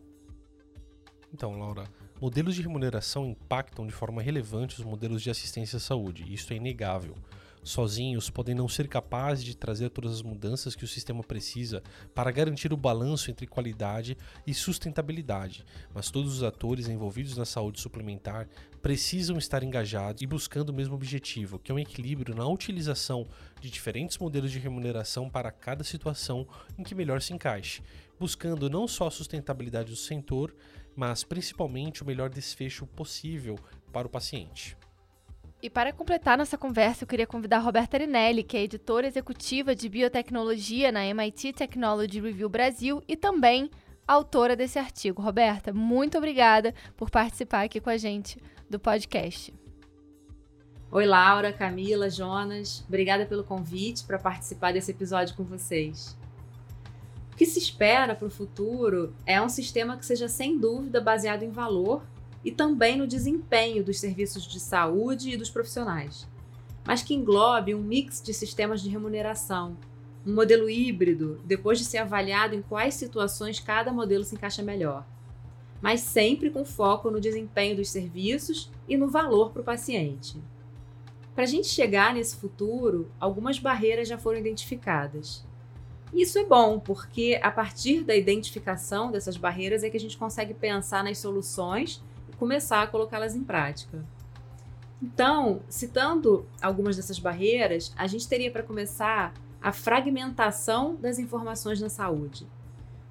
Então, 1.32 1.58
Laura, 1.58 1.84
modelos 2.20 2.54
de 2.54 2.62
remuneração 2.62 3.26
impactam 3.26 3.86
de 3.86 3.92
forma 3.92 4.22
relevante 4.22 4.78
os 4.78 4.84
modelos 4.84 5.22
de 5.22 5.30
assistência 5.30 5.76
à 5.76 5.80
saúde, 5.80 6.32
isso 6.32 6.52
é 6.52 6.56
inegável 6.56 7.14
sozinhos 7.66 8.30
podem 8.30 8.54
não 8.54 8.68
ser 8.68 8.86
capazes 8.86 9.44
de 9.44 9.56
trazer 9.56 9.90
todas 9.90 10.12
as 10.12 10.22
mudanças 10.22 10.76
que 10.76 10.84
o 10.84 10.88
sistema 10.88 11.22
precisa 11.22 11.82
para 12.14 12.30
garantir 12.30 12.72
o 12.72 12.76
balanço 12.76 13.30
entre 13.30 13.46
qualidade 13.46 14.16
e 14.46 14.54
sustentabilidade, 14.54 15.64
mas 15.92 16.10
todos 16.10 16.32
os 16.32 16.42
atores 16.42 16.88
envolvidos 16.88 17.36
na 17.36 17.44
saúde 17.44 17.80
suplementar 17.80 18.48
precisam 18.80 19.36
estar 19.36 19.64
engajados 19.64 20.22
e 20.22 20.26
buscando 20.26 20.70
o 20.70 20.72
mesmo 20.72 20.94
objetivo, 20.94 21.58
que 21.58 21.72
é 21.72 21.74
um 21.74 21.78
equilíbrio 21.78 22.36
na 22.36 22.46
utilização 22.46 23.26
de 23.60 23.68
diferentes 23.68 24.16
modelos 24.18 24.52
de 24.52 24.60
remuneração 24.60 25.28
para 25.28 25.50
cada 25.50 25.82
situação 25.82 26.46
em 26.78 26.84
que 26.84 26.94
melhor 26.94 27.20
se 27.20 27.34
encaixe, 27.34 27.82
buscando 28.18 28.70
não 28.70 28.86
só 28.86 29.08
a 29.08 29.10
sustentabilidade 29.10 29.90
do 29.90 29.96
setor, 29.96 30.54
mas 30.94 31.24
principalmente 31.24 32.02
o 32.02 32.06
melhor 32.06 32.30
desfecho 32.30 32.86
possível 32.86 33.58
para 33.92 34.06
o 34.06 34.10
paciente. 34.10 34.76
E 35.62 35.70
para 35.70 35.92
completar 35.92 36.36
nossa 36.36 36.58
conversa, 36.58 37.04
eu 37.04 37.08
queria 37.08 37.26
convidar 37.26 37.56
a 37.56 37.60
Roberta 37.60 37.96
Arinelli, 37.96 38.42
que 38.42 38.56
é 38.56 38.62
editora 38.62 39.06
executiva 39.06 39.74
de 39.74 39.88
biotecnologia 39.88 40.92
na 40.92 41.04
MIT 41.04 41.54
Technology 41.54 42.20
Review 42.20 42.48
Brasil 42.48 43.02
e 43.08 43.16
também 43.16 43.70
autora 44.06 44.54
desse 44.54 44.78
artigo. 44.78 45.22
Roberta, 45.22 45.72
muito 45.72 46.18
obrigada 46.18 46.74
por 46.94 47.10
participar 47.10 47.64
aqui 47.64 47.80
com 47.80 47.88
a 47.88 47.96
gente 47.96 48.38
do 48.68 48.78
podcast. 48.78 49.52
Oi, 50.90 51.06
Laura, 51.06 51.52
Camila, 51.52 52.08
Jonas. 52.10 52.84
Obrigada 52.86 53.24
pelo 53.24 53.42
convite 53.42 54.04
para 54.04 54.18
participar 54.18 54.72
desse 54.72 54.90
episódio 54.90 55.34
com 55.34 55.42
vocês. 55.42 56.16
O 57.32 57.36
que 57.36 57.46
se 57.46 57.58
espera 57.58 58.14
para 58.14 58.28
o 58.28 58.30
futuro 58.30 59.14
é 59.26 59.40
um 59.40 59.48
sistema 59.48 59.96
que 59.96 60.06
seja 60.06 60.28
sem 60.28 60.58
dúvida 60.58 61.00
baseado 61.00 61.42
em 61.42 61.50
valor 61.50 62.02
e 62.46 62.52
também 62.52 62.96
no 62.96 63.08
desempenho 63.08 63.82
dos 63.82 63.98
serviços 63.98 64.44
de 64.44 64.60
saúde 64.60 65.30
e 65.30 65.36
dos 65.36 65.50
profissionais, 65.50 66.28
mas 66.86 67.02
que 67.02 67.12
englobe 67.12 67.74
um 67.74 67.82
mix 67.82 68.22
de 68.22 68.32
sistemas 68.32 68.80
de 68.80 68.88
remuneração, 68.88 69.76
um 70.24 70.32
modelo 70.32 70.70
híbrido, 70.70 71.40
depois 71.44 71.76
de 71.76 71.84
ser 71.84 71.98
avaliado 71.98 72.54
em 72.54 72.62
quais 72.62 72.94
situações 72.94 73.58
cada 73.58 73.92
modelo 73.92 74.22
se 74.22 74.36
encaixa 74.36 74.62
melhor, 74.62 75.04
mas 75.82 76.02
sempre 76.02 76.48
com 76.48 76.64
foco 76.64 77.10
no 77.10 77.20
desempenho 77.20 77.74
dos 77.74 77.90
serviços 77.90 78.70
e 78.88 78.96
no 78.96 79.08
valor 79.08 79.50
para 79.50 79.62
o 79.62 79.64
paciente. 79.64 80.40
Para 81.34 81.42
a 81.42 81.48
gente 81.48 81.66
chegar 81.66 82.14
nesse 82.14 82.36
futuro, 82.36 83.10
algumas 83.18 83.58
barreiras 83.58 84.06
já 84.06 84.16
foram 84.16 84.38
identificadas. 84.38 85.44
Isso 86.14 86.38
é 86.38 86.44
bom, 86.44 86.78
porque 86.78 87.40
a 87.42 87.50
partir 87.50 88.04
da 88.04 88.14
identificação 88.14 89.10
dessas 89.10 89.36
barreiras 89.36 89.82
é 89.82 89.90
que 89.90 89.96
a 89.96 90.00
gente 90.00 90.16
consegue 90.16 90.54
pensar 90.54 91.02
nas 91.02 91.18
soluções 91.18 92.00
começar 92.38 92.82
a 92.82 92.86
colocá-las 92.86 93.34
em 93.34 93.42
prática. 93.42 94.04
Então, 95.02 95.60
citando 95.68 96.46
algumas 96.60 96.96
dessas 96.96 97.18
barreiras, 97.18 97.92
a 97.96 98.06
gente 98.06 98.28
teria 98.28 98.50
para 98.50 98.62
começar 98.62 99.34
a 99.60 99.72
fragmentação 99.72 100.94
das 100.96 101.18
informações 101.18 101.80
na 101.80 101.88
saúde. 101.88 102.46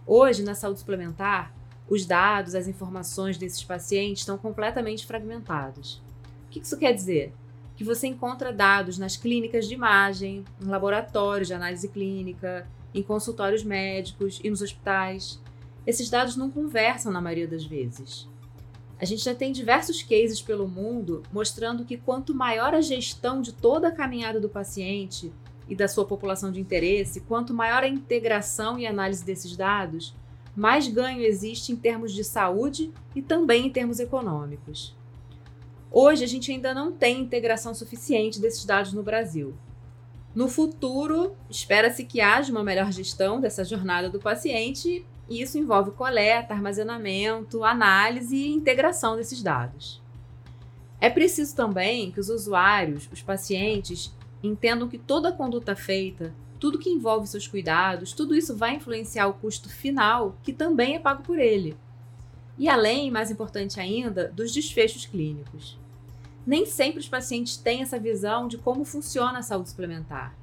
Hoje, 0.05 0.43
na 0.43 0.55
saúde 0.55 0.79
suplementar, 0.79 1.53
os 1.87 2.05
dados, 2.05 2.55
as 2.55 2.67
informações 2.67 3.37
desses 3.37 3.63
pacientes 3.63 4.21
estão 4.21 4.37
completamente 4.37 5.05
fragmentados. 5.05 6.01
O 6.47 6.49
que 6.49 6.59
isso 6.59 6.77
quer 6.77 6.93
dizer? 6.93 7.33
Que 7.75 7.83
você 7.83 8.07
encontra 8.07 8.53
dados 8.53 8.97
nas 8.97 9.17
clínicas 9.17 9.67
de 9.67 9.73
imagem, 9.73 10.43
em 10.61 10.65
laboratórios 10.65 11.47
de 11.47 11.53
análise 11.53 11.87
clínica, 11.89 12.67
em 12.93 13.03
consultórios 13.03 13.63
médicos 13.63 14.39
e 14.43 14.49
nos 14.49 14.61
hospitais. 14.61 15.41
Esses 15.85 16.09
dados 16.09 16.35
não 16.35 16.49
conversam 16.49 17.11
na 17.11 17.21
maioria 17.21 17.47
das 17.47 17.65
vezes. 17.65 18.27
A 18.99 19.03
gente 19.03 19.23
já 19.23 19.35
tem 19.35 19.51
diversos 19.51 20.01
cases 20.01 20.41
pelo 20.41 20.67
mundo 20.67 21.21
mostrando 21.31 21.83
que 21.83 21.97
quanto 21.97 22.33
maior 22.33 22.73
a 22.73 22.81
gestão 22.81 23.41
de 23.41 23.51
toda 23.51 23.89
a 23.89 23.91
caminhada 23.91 24.39
do 24.39 24.47
paciente 24.47 25.33
e 25.67 25.75
da 25.75 25.87
sua 25.87 26.05
população 26.05 26.51
de 26.51 26.61
interesse, 26.61 27.21
quanto 27.21 27.53
maior 27.53 27.83
a 27.83 27.87
integração 27.87 28.79
e 28.79 28.87
análise 28.87 29.25
desses 29.25 29.55
dados, 29.57 30.15
mais 30.55 30.87
ganho 30.87 31.21
existe 31.21 31.73
em 31.73 31.75
termos 31.75 32.13
de 32.13 32.23
saúde 32.23 32.91
e 33.13 33.21
também 33.21 33.67
em 33.67 33.69
termos 33.69 33.99
econômicos. 33.99 34.95
Hoje 35.91 36.23
a 36.23 36.27
gente 36.27 36.51
ainda 36.51 36.73
não 36.73 36.91
tem 36.91 37.21
integração 37.21 37.73
suficiente 37.73 38.39
desses 38.39 38.63
dados 38.63 38.93
no 38.93 39.03
Brasil. 39.03 39.53
No 40.33 40.47
futuro, 40.47 41.35
espera-se 41.49 42.03
que 42.03 42.21
haja 42.21 42.51
uma 42.51 42.63
melhor 42.63 42.91
gestão 42.91 43.39
dessa 43.39 43.63
jornada 43.63 44.09
do 44.09 44.19
paciente 44.19 45.05
e 45.29 45.41
isso 45.41 45.57
envolve 45.57 45.91
coleta, 45.91 46.53
armazenamento, 46.53 47.63
análise 47.63 48.35
e 48.35 48.51
integração 48.51 49.15
desses 49.15 49.41
dados. 49.41 50.01
É 50.99 51.09
preciso 51.09 51.55
também 51.55 52.11
que 52.11 52.19
os 52.19 52.29
usuários, 52.29 53.09
os 53.11 53.21
pacientes, 53.21 54.13
entendam 54.41 54.87
que 54.87 54.97
toda 54.97 55.29
a 55.29 55.33
conduta 55.33 55.75
feita, 55.75 56.33
tudo 56.59 56.79
que 56.79 56.89
envolve 56.89 57.27
seus 57.27 57.47
cuidados, 57.47 58.13
tudo 58.13 58.35
isso 58.35 58.55
vai 58.55 58.75
influenciar 58.75 59.27
o 59.27 59.33
custo 59.33 59.69
final, 59.69 60.37
que 60.41 60.53
também 60.53 60.95
é 60.95 60.99
pago 60.99 61.23
por 61.23 61.37
ele. 61.37 61.75
E 62.57 62.69
além, 62.69 63.11
mais 63.11 63.29
importante 63.29 63.79
ainda, 63.79 64.31
dos 64.33 64.53
desfechos 64.53 65.05
clínicos. 65.05 65.77
Nem 66.45 66.65
sempre 66.65 66.99
os 66.99 67.09
pacientes 67.09 67.57
têm 67.57 67.81
essa 67.81 67.99
visão 67.99 68.47
de 68.47 68.57
como 68.57 68.85
funciona 68.85 69.39
a 69.39 69.43
saúde 69.43 69.69
suplementar. 69.69 70.35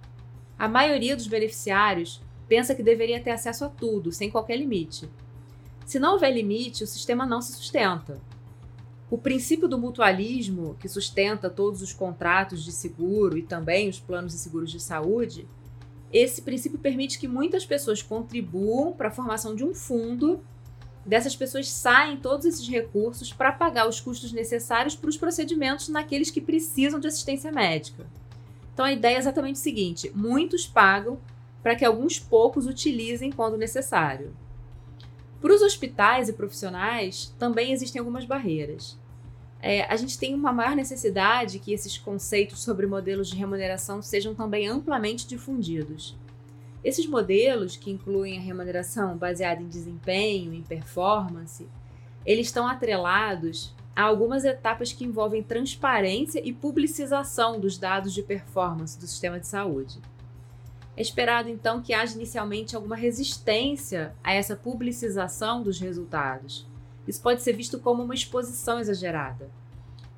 A 0.59 0.69
maioria 0.69 1.17
dos 1.17 1.27
beneficiários 1.27 2.21
pensa 2.52 2.75
que 2.75 2.82
deveria 2.82 3.18
ter 3.18 3.30
acesso 3.30 3.64
a 3.64 3.68
tudo, 3.71 4.12
sem 4.12 4.30
qualquer 4.30 4.59
limite. 4.59 5.09
Se 5.87 5.99
não 5.99 6.12
houver 6.12 6.30
limite, 6.30 6.85
o 6.85 6.87
sistema 6.87 7.25
não 7.25 7.40
se 7.40 7.54
sustenta. 7.54 8.21
O 9.11 9.16
princípio 9.16 9.66
do 9.66 9.78
mutualismo, 9.78 10.76
que 10.78 10.87
sustenta 10.87 11.49
todos 11.49 11.80
os 11.80 11.94
contratos 11.94 12.62
de 12.62 12.71
seguro 12.71 13.38
e 13.38 13.42
também 13.42 13.88
os 13.88 13.99
planos 13.99 14.32
de 14.32 14.38
seguros 14.38 14.71
de 14.71 14.78
saúde, 14.80 15.49
esse 16.12 16.42
princípio 16.42 16.78
permite 16.78 17.18
que 17.18 17.26
muitas 17.26 17.64
pessoas 17.64 18.02
contribuam 18.02 18.92
para 18.92 19.09
a 19.09 19.12
formação 19.12 19.56
de 19.56 19.64
um 19.64 19.75
fundo. 19.75 20.44
Dessas 21.06 21.35
pessoas 21.35 21.71
saem 21.71 22.18
todos 22.18 22.44
esses 22.44 22.68
recursos 22.68 23.32
para 23.32 23.50
pagar 23.50 23.88
os 23.88 23.99
custos 23.99 24.30
necessários 24.30 24.94
para 24.94 25.09
os 25.09 25.16
procedimentos 25.16 25.88
naqueles 25.88 26.30
que 26.30 26.38
precisam 26.42 27.00
de 27.00 27.09
assistência 27.09 27.50
médica. 27.50 28.06
Então 28.75 28.85
a 28.85 28.92
ideia 28.92 29.16
é 29.16 29.18
exatamente 29.18 29.56
o 29.56 29.59
seguinte: 29.59 30.12
muitos 30.14 30.66
pagam 30.66 31.18
para 31.62 31.76
que 31.76 31.85
alguns 31.85 32.19
poucos 32.19 32.66
utilizem 32.66 33.31
quando 33.31 33.57
necessário. 33.57 34.35
Para 35.40 35.54
os 35.54 35.62
hospitais 35.62 36.28
e 36.28 36.33
profissionais, 36.33 37.35
também 37.38 37.73
existem 37.73 37.99
algumas 37.99 38.25
barreiras. 38.25 38.99
É, 39.61 39.85
a 39.85 39.97
gente 39.97 40.19
tem 40.19 40.35
uma 40.35 40.52
maior 40.52 40.75
necessidade 40.75 41.61
que 41.61 41.73
esses 41.73 41.97
conceitos 41.97 42.62
sobre 42.62 42.87
modelos 42.87 43.28
de 43.28 43.37
remuneração 43.37 44.02
sejam 44.02 44.35
também 44.35 44.66
amplamente 44.66 45.26
difundidos. 45.26 46.16
Esses 46.83 47.07
modelos, 47.07 47.76
que 47.76 47.90
incluem 47.90 48.38
a 48.38 48.40
remuneração 48.40 49.16
baseada 49.16 49.62
em 49.62 49.69
desempenho, 49.69 50.52
em 50.52 50.62
performance, 50.62 51.69
eles 52.26 52.49
estão 52.49 52.66
atrelados 52.66 53.73
a 53.95 54.02
algumas 54.02 54.45
etapas 54.45 54.92
que 54.92 55.04
envolvem 55.04 55.42
transparência 55.42 56.40
e 56.45 56.52
publicização 56.52 57.61
dos 57.61 57.78
dados 57.78 58.12
de 58.12 58.23
performance 58.23 58.99
do 58.99 59.07
sistema 59.07 59.38
de 59.38 59.47
saúde. 59.47 60.00
É 60.97 61.01
esperado 61.01 61.49
então 61.49 61.81
que 61.81 61.95
haja 61.95 62.15
inicialmente 62.15 62.77
alguma 62.77 62.97
resistência 62.97 64.15
a 64.23 64.33
essa 64.35 64.55
publicização 64.55 65.63
dos 65.63 65.81
resultados. 65.81 66.67
Isso 67.07 67.21
pode 67.21 67.43
ser 67.43 67.55
visto 67.55 67.79
como 67.79 68.03
uma 68.03 68.15
exposição 68.15 68.79
exagerada. 68.79 69.51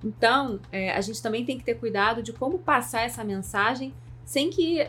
Então, 0.02 0.60
é, 0.70 0.92
a 0.92 1.00
gente 1.00 1.22
também 1.22 1.44
tem 1.44 1.56
que 1.56 1.64
ter 1.64 1.76
cuidado 1.76 2.22
de 2.22 2.32
como 2.32 2.58
passar 2.58 3.02
essa 3.02 3.24
mensagem 3.24 3.94
sem 4.24 4.50
que 4.50 4.86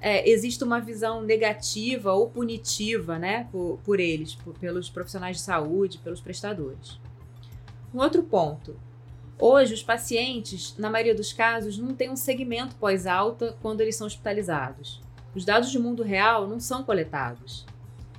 é, 0.00 0.28
exista 0.28 0.64
uma 0.64 0.80
visão 0.80 1.22
negativa 1.22 2.12
ou 2.12 2.28
punitiva 2.28 3.18
né, 3.18 3.46
por, 3.52 3.78
por 3.84 4.00
eles, 4.00 4.34
por, 4.34 4.54
pelos 4.58 4.88
profissionais 4.88 5.36
de 5.36 5.42
saúde, 5.42 5.98
pelos 5.98 6.20
prestadores. 6.20 6.98
Um 7.94 7.98
outro 7.98 8.22
ponto. 8.22 8.76
Hoje, 9.38 9.74
os 9.74 9.82
pacientes, 9.82 10.76
na 10.76 10.90
maioria 10.90 11.14
dos 11.14 11.32
casos, 11.32 11.78
não 11.78 11.94
têm 11.94 12.10
um 12.10 12.16
segmento 12.16 12.74
pós-alta 12.76 13.56
quando 13.62 13.80
eles 13.80 13.94
são 13.94 14.06
hospitalizados. 14.06 15.00
Os 15.34 15.44
dados 15.44 15.72
do 15.72 15.80
mundo 15.80 16.02
real 16.02 16.46
não 16.46 16.58
são 16.58 16.82
coletados. 16.82 17.66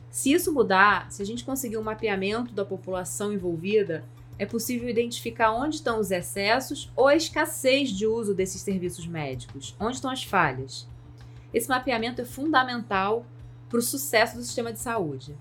Se 0.09 0.31
isso 0.31 0.53
mudar, 0.53 1.11
se 1.11 1.21
a 1.21 1.25
gente 1.25 1.43
conseguir 1.43 1.77
um 1.77 1.83
mapeamento 1.83 2.53
da 2.53 2.65
população 2.65 3.31
envolvida, 3.31 4.03
é 4.37 4.45
possível 4.45 4.87
identificar 4.87 5.51
onde 5.51 5.75
estão 5.75 5.99
os 5.99 6.11
excessos 6.11 6.91
ou 6.95 7.07
a 7.07 7.15
escassez 7.15 7.89
de 7.89 8.07
uso 8.07 8.33
desses 8.33 8.61
serviços 8.61 9.05
médicos, 9.05 9.75
onde 9.79 9.95
estão 9.95 10.09
as 10.09 10.23
falhas. 10.23 10.87
Esse 11.53 11.67
mapeamento 11.67 12.21
é 12.21 12.25
fundamental 12.25 13.25
para 13.69 13.79
o 13.79 13.81
sucesso 13.81 14.35
do 14.35 14.43
sistema 14.43 14.71
de 14.71 14.79
saúde. 14.79 15.35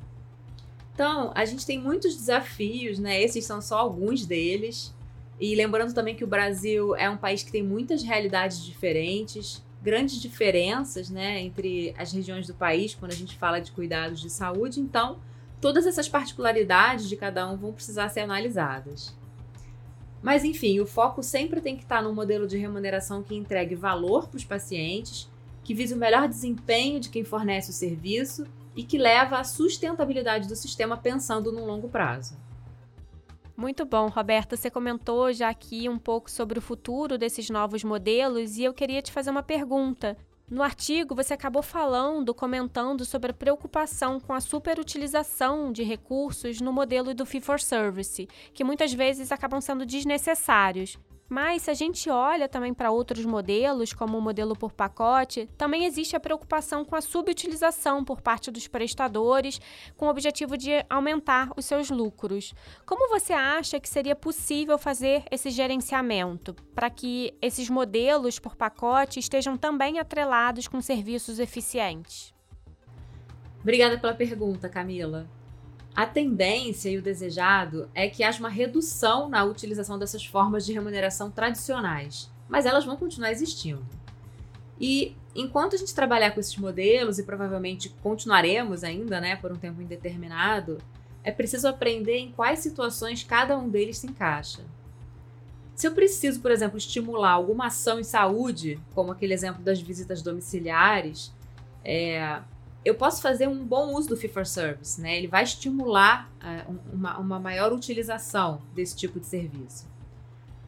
Então, 0.92 1.30
a 1.34 1.44
gente 1.44 1.64
tem 1.64 1.78
muitos 1.78 2.16
desafios, 2.16 2.98
né? 2.98 3.22
Esses 3.22 3.44
são 3.44 3.62
só 3.62 3.78
alguns 3.78 4.26
deles. 4.26 4.92
E 5.40 5.54
lembrando 5.54 5.94
também 5.94 6.16
que 6.16 6.24
o 6.24 6.26
Brasil 6.26 6.96
é 6.96 7.08
um 7.08 7.16
país 7.16 7.44
que 7.44 7.52
tem 7.52 7.62
muitas 7.62 8.02
realidades 8.02 8.64
diferentes 8.64 9.62
grandes 9.82 10.20
diferenças 10.20 11.08
né, 11.08 11.40
entre 11.40 11.94
as 11.96 12.12
regiões 12.12 12.46
do 12.46 12.54
país 12.54 12.94
quando 12.94 13.12
a 13.12 13.16
gente 13.16 13.36
fala 13.36 13.60
de 13.60 13.72
cuidados 13.72 14.20
de 14.20 14.30
saúde, 14.30 14.80
então 14.80 15.18
todas 15.60 15.86
essas 15.86 16.08
particularidades 16.08 17.08
de 17.08 17.16
cada 17.16 17.48
um 17.48 17.56
vão 17.56 17.72
precisar 17.72 18.08
ser 18.08 18.20
analisadas. 18.20 19.16
Mas 20.22 20.44
enfim, 20.44 20.80
o 20.80 20.86
foco 20.86 21.22
sempre 21.22 21.60
tem 21.60 21.76
que 21.76 21.84
estar 21.84 22.02
num 22.02 22.14
modelo 22.14 22.46
de 22.46 22.56
remuneração 22.56 23.22
que 23.22 23.34
entregue 23.34 23.74
valor 23.74 24.28
para 24.28 24.36
os 24.36 24.44
pacientes, 24.44 25.28
que 25.62 25.74
vise 25.74 25.94
o 25.94 25.98
melhor 25.98 26.28
desempenho 26.28 26.98
de 26.98 27.08
quem 27.08 27.22
fornece 27.22 27.70
o 27.70 27.74
serviço 27.74 28.46
e 28.74 28.82
que 28.82 28.98
leva 28.98 29.38
à 29.38 29.44
sustentabilidade 29.44 30.48
do 30.48 30.56
sistema 30.56 30.96
pensando 30.96 31.52
no 31.52 31.64
longo 31.64 31.88
prazo. 31.88 32.36
Muito 33.58 33.84
bom, 33.84 34.06
Roberta. 34.06 34.56
Você 34.56 34.70
comentou 34.70 35.32
já 35.32 35.48
aqui 35.48 35.88
um 35.88 35.98
pouco 35.98 36.30
sobre 36.30 36.60
o 36.60 36.62
futuro 36.62 37.18
desses 37.18 37.50
novos 37.50 37.82
modelos 37.82 38.56
e 38.56 38.62
eu 38.62 38.72
queria 38.72 39.02
te 39.02 39.10
fazer 39.10 39.30
uma 39.30 39.42
pergunta. 39.42 40.16
No 40.48 40.62
artigo, 40.62 41.12
você 41.12 41.34
acabou 41.34 41.60
falando, 41.60 42.32
comentando 42.32 43.04
sobre 43.04 43.32
a 43.32 43.34
preocupação 43.34 44.20
com 44.20 44.32
a 44.32 44.40
superutilização 44.40 45.72
de 45.72 45.82
recursos 45.82 46.60
no 46.60 46.72
modelo 46.72 47.12
do 47.12 47.26
Fee 47.26 47.40
for 47.40 47.58
Service, 47.58 48.28
que 48.54 48.62
muitas 48.62 48.92
vezes 48.92 49.32
acabam 49.32 49.60
sendo 49.60 49.84
desnecessários. 49.84 50.96
Mas 51.28 51.62
se 51.62 51.70
a 51.70 51.74
gente 51.74 52.08
olha 52.08 52.48
também 52.48 52.72
para 52.72 52.90
outros 52.90 53.24
modelos, 53.24 53.92
como 53.92 54.16
o 54.16 54.20
modelo 54.20 54.56
por 54.56 54.72
pacote, 54.72 55.48
também 55.58 55.84
existe 55.84 56.16
a 56.16 56.20
preocupação 56.20 56.84
com 56.84 56.96
a 56.96 57.02
subutilização 57.02 58.02
por 58.02 58.22
parte 58.22 58.50
dos 58.50 58.66
prestadores, 58.66 59.60
com 59.96 60.06
o 60.06 60.10
objetivo 60.10 60.56
de 60.56 60.70
aumentar 60.88 61.50
os 61.56 61.66
seus 61.66 61.90
lucros. 61.90 62.54
Como 62.86 63.10
você 63.10 63.34
acha 63.34 63.78
que 63.78 63.88
seria 63.88 64.16
possível 64.16 64.78
fazer 64.78 65.24
esse 65.30 65.50
gerenciamento 65.50 66.54
para 66.74 66.88
que 66.88 67.36
esses 67.42 67.68
modelos 67.68 68.38
por 68.38 68.56
pacote 68.56 69.20
estejam 69.20 69.56
também 69.56 69.98
atrelados 69.98 70.66
com 70.66 70.80
serviços 70.80 71.38
eficientes? 71.38 72.32
Obrigada 73.60 73.98
pela 73.98 74.14
pergunta, 74.14 74.68
Camila. 74.68 75.28
A 75.98 76.06
tendência 76.06 76.88
e 76.88 76.96
o 76.96 77.02
desejado 77.02 77.90
é 77.92 78.08
que 78.08 78.22
haja 78.22 78.38
uma 78.38 78.48
redução 78.48 79.28
na 79.28 79.42
utilização 79.42 79.98
dessas 79.98 80.24
formas 80.24 80.64
de 80.64 80.72
remuneração 80.72 81.28
tradicionais, 81.28 82.30
mas 82.48 82.66
elas 82.66 82.84
vão 82.84 82.96
continuar 82.96 83.32
existindo. 83.32 83.84
E 84.80 85.16
enquanto 85.34 85.74
a 85.74 85.76
gente 85.76 85.92
trabalhar 85.92 86.30
com 86.30 86.38
esses 86.38 86.56
modelos, 86.56 87.18
e 87.18 87.24
provavelmente 87.24 87.88
continuaremos 88.00 88.84
ainda 88.84 89.20
né, 89.20 89.34
por 89.34 89.50
um 89.50 89.56
tempo 89.56 89.82
indeterminado, 89.82 90.78
é 91.24 91.32
preciso 91.32 91.66
aprender 91.66 92.18
em 92.18 92.30
quais 92.30 92.60
situações 92.60 93.24
cada 93.24 93.58
um 93.58 93.68
deles 93.68 93.98
se 93.98 94.06
encaixa. 94.06 94.62
Se 95.74 95.88
eu 95.88 95.90
preciso, 95.90 96.40
por 96.40 96.52
exemplo, 96.52 96.78
estimular 96.78 97.32
alguma 97.32 97.66
ação 97.66 97.98
em 97.98 98.04
saúde, 98.04 98.78
como 98.94 99.10
aquele 99.10 99.34
exemplo 99.34 99.64
das 99.64 99.80
visitas 99.80 100.22
domiciliares, 100.22 101.34
é, 101.84 102.40
eu 102.88 102.94
posso 102.94 103.20
fazer 103.20 103.46
um 103.46 103.62
bom 103.62 103.94
uso 103.94 104.08
do 104.08 104.16
Fee 104.16 104.30
for 104.30 104.46
Service, 104.46 104.98
né? 104.98 105.18
Ele 105.18 105.26
vai 105.26 105.42
estimular 105.44 106.32
uh, 106.40 106.74
uma, 106.90 107.18
uma 107.18 107.38
maior 107.38 107.70
utilização 107.70 108.62
desse 108.74 108.96
tipo 108.96 109.20
de 109.20 109.26
serviço. 109.26 109.86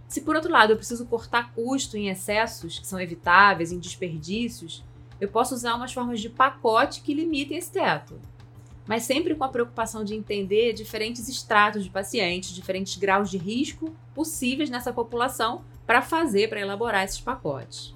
Se 0.06 0.20
por 0.20 0.36
outro 0.36 0.52
lado 0.52 0.70
eu 0.70 0.76
preciso 0.76 1.06
cortar 1.06 1.54
custo 1.54 1.96
em 1.96 2.10
excessos 2.10 2.78
que 2.78 2.86
são 2.86 3.00
evitáveis, 3.00 3.72
em 3.72 3.78
desperdícios, 3.78 4.84
eu 5.18 5.28
posso 5.28 5.54
usar 5.54 5.74
umas 5.74 5.94
formas 5.94 6.20
de 6.20 6.28
pacote 6.28 7.00
que 7.00 7.14
limitem 7.14 7.56
esse 7.56 7.72
teto. 7.72 8.20
Mas 8.86 9.04
sempre 9.04 9.34
com 9.34 9.44
a 9.44 9.48
preocupação 9.48 10.04
de 10.04 10.14
entender 10.14 10.74
diferentes 10.74 11.26
estratos 11.26 11.84
de 11.84 11.88
pacientes, 11.88 12.50
diferentes 12.50 12.98
graus 12.98 13.30
de 13.30 13.38
risco 13.38 13.94
possíveis 14.14 14.68
nessa 14.68 14.92
população 14.92 15.64
para 15.86 16.02
fazer, 16.02 16.48
para 16.48 16.60
elaborar 16.60 17.02
esses 17.04 17.20
pacotes. 17.20 17.94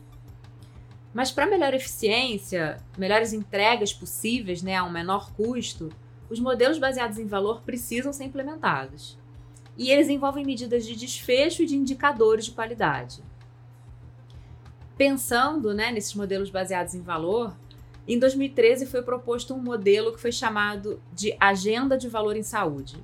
Mas 1.14 1.30
para 1.30 1.46
melhor 1.46 1.72
eficiência, 1.72 2.76
melhores 2.98 3.32
entregas 3.32 3.94
possíveis 3.94 4.62
né, 4.62 4.74
a 4.74 4.82
um 4.82 4.90
menor 4.90 5.32
custo, 5.32 5.88
os 6.28 6.40
modelos 6.40 6.76
baseados 6.76 7.18
em 7.18 7.26
valor 7.26 7.62
precisam 7.62 8.12
ser 8.12 8.24
implementados. 8.24 9.16
E 9.78 9.90
eles 9.90 10.08
envolvem 10.08 10.44
medidas 10.44 10.84
de 10.84 10.96
desfecho 10.96 11.62
e 11.62 11.66
de 11.66 11.76
indicadores 11.76 12.46
de 12.46 12.50
qualidade. 12.50 13.22
Pensando 14.96 15.72
né, 15.72 15.92
nesses 15.92 16.14
modelos 16.14 16.50
baseados 16.50 16.94
em 16.94 17.00
valor, 17.00 17.56
em 18.06 18.18
2013 18.18 18.84
foi 18.86 19.02
proposto 19.02 19.54
um 19.54 19.62
modelo 19.62 20.12
que 20.12 20.20
foi 20.20 20.32
chamado 20.32 21.00
de 21.12 21.36
Agenda 21.38 21.96
de 21.96 22.08
Valor 22.08 22.36
em 22.36 22.42
Saúde. 22.42 22.96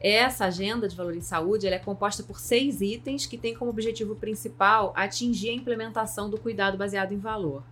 Essa 0.00 0.46
agenda 0.46 0.86
de 0.86 0.94
valor 0.94 1.16
em 1.16 1.20
saúde 1.20 1.66
é 1.66 1.78
composta 1.78 2.22
por 2.22 2.38
seis 2.38 2.80
itens 2.80 3.26
que 3.26 3.38
têm 3.38 3.54
como 3.54 3.70
objetivo 3.70 4.14
principal 4.14 4.92
atingir 4.94 5.50
a 5.50 5.54
implementação 5.54 6.28
do 6.28 6.38
cuidado 6.38 6.76
baseado 6.76 7.12
em 7.12 7.18
valor. 7.18 7.62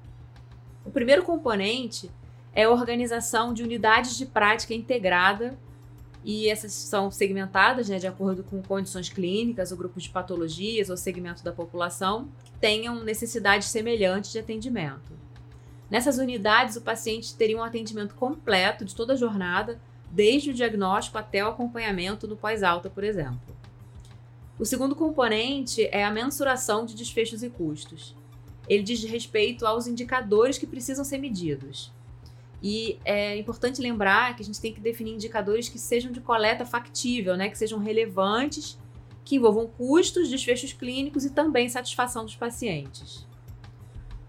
O 0.85 0.91
primeiro 0.91 1.23
componente 1.23 2.11
é 2.55 2.65
a 2.65 2.71
organização 2.71 3.53
de 3.53 3.63
unidades 3.63 4.17
de 4.17 4.27
prática 4.27 4.75
integrada 4.75 5.59
e 6.25 6.49
essas 6.49 6.73
são 6.73 7.11
segmentadas 7.11 7.89
né, 7.89 7.99
de 7.99 8.07
acordo 8.07 8.43
com 8.43 8.63
condições 8.63 9.11
clínicas 9.11 9.71
ou 9.71 9.77
grupos 9.77 10.05
de 10.05 10.11
patologias 10.11 10.89
ou 10.89 10.97
segmento 10.97 11.45
da 11.45 11.53
população 11.53 12.29
que 12.43 12.53
tenham 12.53 13.05
necessidades 13.05 13.69
semelhantes 13.69 14.33
de 14.33 14.39
atendimento. 14.39 15.13
Nessas 15.91 16.17
unidades, 16.17 16.77
o 16.77 16.81
paciente 16.81 17.35
teria 17.35 17.59
um 17.59 17.63
atendimento 17.63 18.15
completo 18.15 18.85
de 18.85 18.95
toda 18.95 19.13
a 19.13 19.17
jornada, 19.17 19.79
desde 20.15 20.51
o 20.51 20.55
diagnóstico 20.55 21.19
até 21.19 21.45
o 21.45 21.49
acompanhamento 21.49 22.29
no 22.29 22.37
pós-alta, 22.37 22.89
por 22.89 23.03
exemplo. 23.03 23.41
O 24.57 24.65
segundo 24.65 24.95
componente 24.95 25.89
é 25.91 26.05
a 26.05 26.11
mensuração 26.13 26.87
de 26.87 26.95
desfechos 26.95 27.43
e 27.43 27.51
custos. 27.51 28.15
Ele 28.69 28.85
diz 28.85 29.03
respeito 29.03 29.67
aos 29.67 29.89
indicadores 29.89 30.57
que 30.57 30.67
precisam 30.67 31.05
ser 31.05 31.19
medidos. 31.19 31.93
E 32.63 32.99
é 33.05 33.37
importante 33.37 33.83
lembrar 33.83 34.37
que 34.37 34.43
a 34.43 34.45
gente 34.45 34.61
tem 34.61 34.73
que 34.73 34.81
definir 34.81 35.13
indicadores 35.13 35.69
que 35.69 35.79
sejam 35.79 36.13
de 36.13 36.21
coleta 36.21 36.65
factível, 36.65 37.37
né? 37.37 37.49
que 37.49 37.59
sejam 37.59 37.81
relevantes, 37.81 38.79
que 39.25 39.37
envolvam 39.37 39.67
custos, 39.67 40.31
desfechos 40.31 40.73
clínicos 40.73 41.25
e 41.25 41.31
também 41.31 41.69
satisfação 41.69 42.25
dos 42.25 42.37
pacientes. 42.37 43.27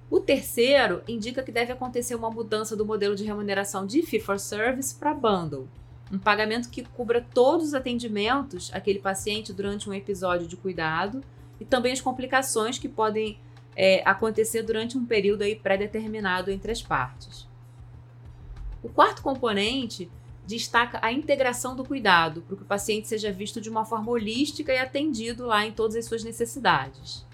O 0.10 0.20
terceiro 0.20 1.02
indica 1.08 1.42
que 1.42 1.52
deve 1.52 1.72
acontecer 1.72 2.16
uma 2.16 2.30
mudança 2.30 2.76
do 2.76 2.86
modelo 2.86 3.16
de 3.16 3.24
remuneração 3.24 3.86
de 3.86 4.04
fee 4.04 4.20
for 4.20 4.40
service 4.40 4.94
para 4.94 5.14
bundle, 5.14 5.68
um 6.12 6.20
pagamento 6.20 6.70
que 6.70 6.84
cubra 6.84 7.26
todos 7.34 7.68
os 7.68 7.74
atendimentos 7.74 8.72
àquele 8.74 9.00
paciente 9.00 9.52
durante 9.52 9.90
um 9.90 9.94
episódio 9.94 10.48
de 10.48 10.56
cuidado 10.56 11.22
e 11.60 11.66
também 11.66 11.92
as 11.92 12.02
complicações 12.02 12.78
que 12.78 12.88
podem 12.88 13.40
é, 13.76 14.02
acontecer 14.06 14.62
durante 14.62 14.98
um 14.98 15.06
período 15.06 15.44
pré-determinado 15.62 16.52
entre 16.52 16.72
as 16.72 16.82
partes. 16.82 17.48
O 18.84 18.90
quarto 18.90 19.24
componente 19.24 20.10
destaca 20.46 21.00
a 21.02 21.12
integração 21.12 21.76
do 21.76 21.84
cuidado, 21.84 22.44
para 22.44 22.56
que 22.56 22.62
o 22.62 22.68
paciente 22.68 23.08
seja 23.08 23.32
visto 23.32 23.60
de 23.60 23.68
uma 23.68 23.84
forma 23.84 24.12
holística 24.12 24.72
e 24.72 24.78
atendido 24.78 25.48
lá 25.48 25.66
em 25.66 25.72
todas 25.72 25.96
as 25.96 26.06
suas 26.06 26.24
necessidades. 26.24 27.26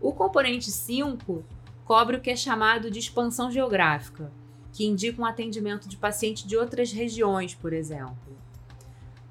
O 0.00 0.12
componente 0.12 0.70
5 0.70 1.44
cobre 1.90 2.18
o 2.18 2.20
que 2.20 2.30
é 2.30 2.36
chamado 2.36 2.88
de 2.88 3.00
expansão 3.00 3.50
geográfica, 3.50 4.30
que 4.72 4.86
indica 4.86 5.20
um 5.20 5.24
atendimento 5.24 5.88
de 5.88 5.96
paciente 5.96 6.46
de 6.46 6.56
outras 6.56 6.92
regiões, 6.92 7.52
por 7.52 7.72
exemplo. 7.72 8.38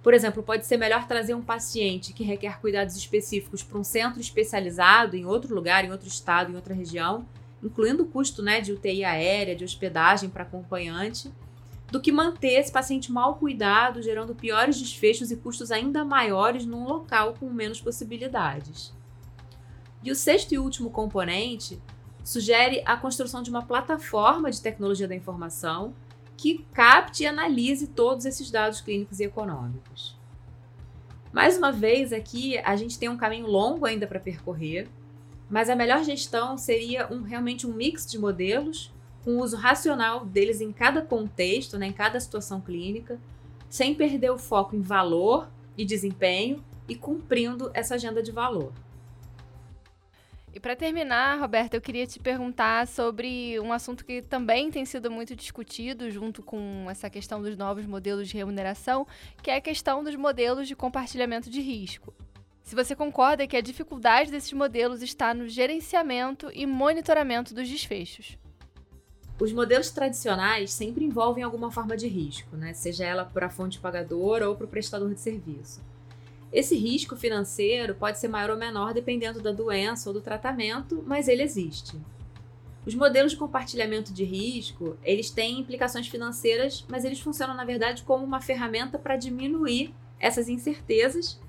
Por 0.04 0.14
exemplo, 0.14 0.44
pode 0.44 0.66
ser 0.66 0.76
melhor 0.76 1.08
trazer 1.08 1.34
um 1.34 1.42
paciente 1.42 2.12
que 2.12 2.22
requer 2.22 2.60
cuidados 2.60 2.98
específicos 2.98 3.64
para 3.64 3.80
um 3.80 3.84
centro 3.86 4.20
especializado 4.20 5.16
em 5.16 5.24
outro 5.24 5.56
lugar, 5.56 5.86
em 5.86 5.92
outro 5.92 6.10
estado, 6.10 6.52
em 6.52 6.56
outra 6.56 6.74
região, 6.74 7.26
incluindo 7.64 8.04
o 8.04 8.08
custo 8.08 8.44
né, 8.44 8.60
de 8.60 8.74
UTI 8.74 9.06
aérea, 9.06 9.56
de 9.56 9.64
hospedagem 9.64 10.30
para 10.30 10.44
acompanhante, 10.44 11.32
do 11.90 12.02
que 12.02 12.12
manter 12.12 12.60
esse 12.60 12.74
paciente 12.74 13.10
mal 13.10 13.36
cuidado, 13.38 14.02
gerando 14.02 14.36
piores 14.36 14.78
desfechos 14.78 15.32
e 15.32 15.38
custos 15.38 15.72
ainda 15.72 16.04
maiores 16.04 16.66
num 16.66 16.84
local 16.84 17.36
com 17.40 17.50
menos 17.50 17.80
possibilidades. 17.80 18.94
E 20.04 20.12
o 20.12 20.16
sexto 20.16 20.52
e 20.52 20.60
último 20.60 20.90
componente 20.90 21.82
sugere 22.30 22.84
a 22.86 22.96
construção 22.96 23.42
de 23.42 23.50
uma 23.50 23.64
plataforma 23.64 24.52
de 24.52 24.62
tecnologia 24.62 25.08
da 25.08 25.16
informação 25.16 25.96
que 26.38 26.64
capte 26.72 27.24
e 27.24 27.26
analise 27.26 27.88
todos 27.88 28.24
esses 28.24 28.52
dados 28.52 28.82
clínicos 28.82 29.20
e 29.20 29.24
econômicos. 29.24 30.16
Mais 31.34 31.58
uma 31.58 31.72
vez, 31.72 32.14
aqui 32.14 32.60
a 32.60 32.76
gente 32.76 33.00
tem 33.00 33.10
um 33.10 33.18
caminho 33.18 33.48
longo 33.48 33.84
ainda 33.84 34.06
para 34.06 34.20
percorrer, 34.20 34.88
mas 35.50 35.72
a 35.72 35.76
melhor 35.76 36.04
gestão 36.04 36.56
seria 36.56 37.12
um, 37.12 37.24
realmente 37.24 37.66
um 37.66 37.74
mix 37.74 38.06
de 38.06 38.20
modelos, 38.20 38.94
com 39.26 39.40
uso 39.40 39.58
racional 39.58 40.24
deles 40.24 40.62
em 40.62 40.72
cada 40.72 41.02
contexto, 41.02 41.80
né, 41.80 41.88
em 41.88 41.94
cada 41.94 42.20
situação 42.20 42.62
clínica, 42.62 43.20
sem 43.68 43.96
perder 43.96 44.30
o 44.30 44.38
foco 44.38 44.76
em 44.76 44.82
valor 44.82 45.50
e 45.76 45.84
desempenho 45.84 46.64
e 46.88 46.94
cumprindo 46.94 47.72
essa 47.74 47.96
agenda 47.96 48.22
de 48.22 48.32
valor. 48.32 48.72
E 50.54 50.60
para 50.60 50.76
terminar, 50.76 51.40
Roberta, 51.40 51.78
eu 51.78 51.82
queria 51.82 52.08
te 52.08 52.20
perguntar 52.20 52.88
sobre 52.88 53.60
um 53.60 53.72
assunto 53.72 54.04
que 54.04 54.22
também 54.22 54.72
tem 54.72 54.84
sido 54.84 55.12
muito 55.12 55.36
discutido 55.36 56.10
junto 56.10 56.42
com 56.42 56.88
essa 56.90 57.10
questão 57.10 57.42
dos 57.42 57.56
novos 57.56 57.86
modelos 57.86 58.28
de 58.28 58.38
remuneração, 58.38 59.06
que 59.44 59.52
é 59.52 59.56
a 59.58 59.62
questão 59.62 60.04
dos 60.04 60.16
modelos 60.16 60.68
de 60.68 60.76
compartilhamento 60.76 61.50
de 61.50 61.62
risco. 61.62 62.14
Se 62.64 62.76
você 62.76 62.96
concorda 62.96 63.48
que 63.48 63.58
a 63.58 63.62
dificuldade 63.62 64.32
desses 64.32 64.54
modelos 64.54 65.04
está 65.04 65.34
no 65.34 65.48
gerenciamento 65.48 66.52
e 66.54 66.66
monitoramento 66.66 67.54
dos 67.54 67.70
desfechos. 67.70 68.38
Os 69.40 69.54
modelos 69.54 69.90
tradicionais 69.92 70.72
sempre 70.72 71.06
envolvem 71.06 71.44
alguma 71.44 71.72
forma 71.72 71.96
de 71.96 72.08
risco, 72.08 72.58
né? 72.58 72.74
seja 72.74 73.06
ela 73.06 73.24
para 73.24 73.48
a 73.48 73.50
fonte 73.50 73.80
pagadora 73.80 74.50
ou 74.50 74.56
para 74.56 74.66
o 74.66 74.70
prestador 74.70 75.14
de 75.14 75.20
serviço. 75.20 75.82
Esse 76.52 76.76
risco 76.76 77.16
financeiro 77.16 77.94
pode 77.94 78.18
ser 78.18 78.28
maior 78.28 78.50
ou 78.50 78.58
menor 78.58 78.94
dependendo 78.94 79.42
da 79.42 79.52
doença 79.52 80.10
ou 80.10 80.14
do 80.14 80.22
tratamento, 80.22 81.04
mas 81.06 81.28
ele 81.28 81.44
existe. 81.44 82.00
Os 82.86 82.96
modelos 82.96 83.34
de 83.34 83.38
compartilhamento 83.38 84.12
de 84.12 84.24
risco, 84.24 84.98
eles 85.04 85.30
têm 85.30 85.60
implicações 85.60 86.08
financeiras, 86.08 86.86
mas 86.90 87.06
eles 87.06 87.20
funcionam 87.20 87.54
na 87.54 87.66
verdade 87.66 88.04
como 88.04 88.26
uma 88.26 88.42
ferramenta 88.42 88.98
para 88.98 89.16
diminuir 89.16 89.94
essas 90.20 90.50
incertezas, 90.50 91.40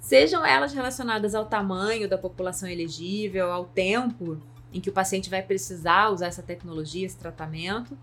sejam 0.00 0.46
elas 0.46 0.72
relacionadas 0.72 1.34
ao 1.34 1.44
tamanho 1.44 2.08
da 2.08 2.16
população 2.16 2.68
elegível, 2.68 3.52
ao 3.52 3.66
tempo 3.66 4.40
em 4.72 4.80
que 4.80 4.88
o 4.88 4.92
paciente 4.92 5.28
vai 5.28 5.42
precisar 5.42 6.10
usar 6.10 6.26
essa 6.26 6.42
tecnologia, 6.42 7.04
esse 7.04 7.18
tratamento, 7.18 7.96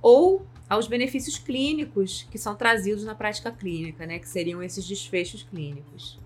ou 0.00 0.44
aos 0.68 0.86
benefícios 0.86 1.38
clínicos 1.38 2.26
que 2.30 2.38
são 2.38 2.54
trazidos 2.54 3.04
na 3.04 3.14
prática 3.14 3.50
clínica, 3.52 4.06
né, 4.06 4.18
que 4.18 4.28
seriam 4.28 4.62
esses 4.62 4.86
desfechos 4.86 5.42
clínicos. 5.42 6.18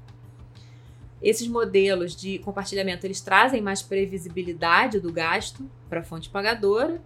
Esses 1.21 1.49
modelos 1.49 2.15
de 2.15 2.39
compartilhamento 2.39 3.05
eles 3.05 3.21
trazem 3.21 3.61
mais 3.61 3.83
previsibilidade 3.83 5.01
do 5.01 5.13
gasto 5.13 5.69
para 5.89 6.01
a 6.01 6.05
fonte 6.05 6.31
pagadora 6.31 7.03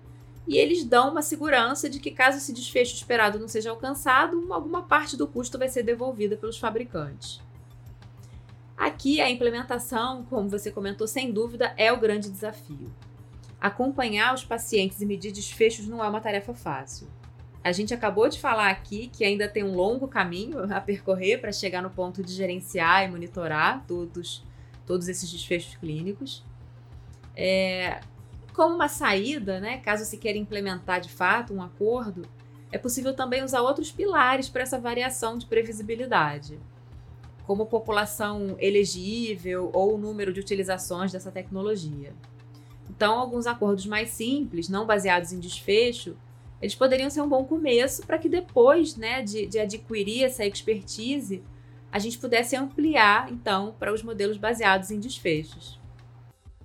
e 0.47 0.59
eles 0.59 0.85
dão 0.85 1.11
uma 1.11 1.23
segurança 1.23 1.89
de 1.89 1.99
que 1.99 2.11
caso 2.11 2.37
esse 2.39 2.53
desfecho 2.53 2.95
esperado 2.95 3.39
não 3.39 3.49
seja 3.49 3.71
alcançado, 3.71 4.53
alguma 4.53 4.83
parte 4.83 5.17
do 5.17 5.27
custo 5.27 5.59
vai 5.59 5.69
ser 5.69 5.83
devolvida 5.83 6.37
pelos 6.37 6.59
fabricantes. 6.59 7.41
Aqui 8.77 9.21
a 9.21 9.31
implementação, 9.31 10.25
como 10.25 10.49
você 10.49 10.71
comentou, 10.71 11.07
sem 11.07 11.33
dúvida 11.33 11.73
é 11.77 11.93
o 11.93 12.01
grande 12.01 12.29
desafio. 12.29 12.93
Acompanhar 13.61 14.35
os 14.35 14.45
pacientes 14.45 15.01
e 15.01 15.07
medir 15.07 15.31
desfechos 15.31 15.87
não 15.87 16.03
é 16.03 16.09
uma 16.09 16.21
tarefa 16.21 16.53
fácil. 16.53 17.07
A 17.65 17.71
gente 17.71 17.95
acabou 17.95 18.29
de 18.29 18.41
falar 18.41 18.71
aqui 18.71 19.09
que 19.09 19.25
ainda 19.25 19.49
tem 19.49 19.63
um 19.63 19.75
longo 19.75 20.09
caminho 20.09 20.73
a 20.73 20.81
percorrer 20.81 21.41
para 21.41 21.53
chegar 21.53 21.81
no 21.81 21.91
ponto 21.91 22.23
de 22.23 22.33
gerenciar 22.33 23.05
e 23.05 23.09
monitorar 23.09 23.85
todos, 23.87 24.45
todos 24.85 25.07
esses 25.07 25.31
desfechos 25.31 25.77
clínicos. 25.77 26.45
É, 27.37 28.01
como 28.53 28.75
uma 28.75 28.89
saída, 28.89 29.61
né, 29.61 29.79
caso 29.79 30.05
se 30.05 30.19
queira 30.19 30.39
implementar 30.39 31.01
de 31.01 31.09
fato 31.09 31.55
um 31.55 31.63
acordo, 31.63 32.27
é 32.73 32.79
possível 32.79 33.15
também 33.15 33.45
usar 33.45 33.61
outros 33.61 33.93
pilares 33.93 34.49
para 34.49 34.63
essa 34.63 34.79
variação 34.79 35.39
de 35.39 35.47
previsibilidade, 35.47 36.59
como 37.47 37.67
população 37.67 38.57
elegível 38.59 39.71
ou 39.73 39.95
o 39.95 39.99
número 39.99 40.33
de 40.33 40.41
utilizações 40.41 41.13
dessa 41.13 41.31
tecnologia. 41.31 42.13
Então, 42.91 43.19
alguns 43.19 43.47
acordos 43.47 43.87
mais 43.87 44.11
simples, 44.11 44.69
não 44.69 44.85
baseados 44.85 45.33
em 45.33 45.39
desfecho, 45.39 46.17
eles 46.63 46.77
poderiam 46.77 47.11
ser 47.11 47.21
um 47.21 47.29
bom 47.29 47.45
começo 47.45 48.07
para 48.07 48.17
que 48.17 48.29
depois 48.29 48.97
né, 48.97 49.21
de, 49.21 49.47
de 49.47 49.59
adquirir 49.59 50.23
essa 50.23 50.47
expertise, 50.47 51.43
a 51.91 51.99
gente 51.99 52.17
pudesse 52.19 52.55
ampliar, 52.55 53.31
então, 53.33 53.75
para 53.81 53.93
os 53.93 54.01
modelos 54.01 54.37
baseados 54.37 54.93
em 54.93 55.01
desfechos. 55.01 55.81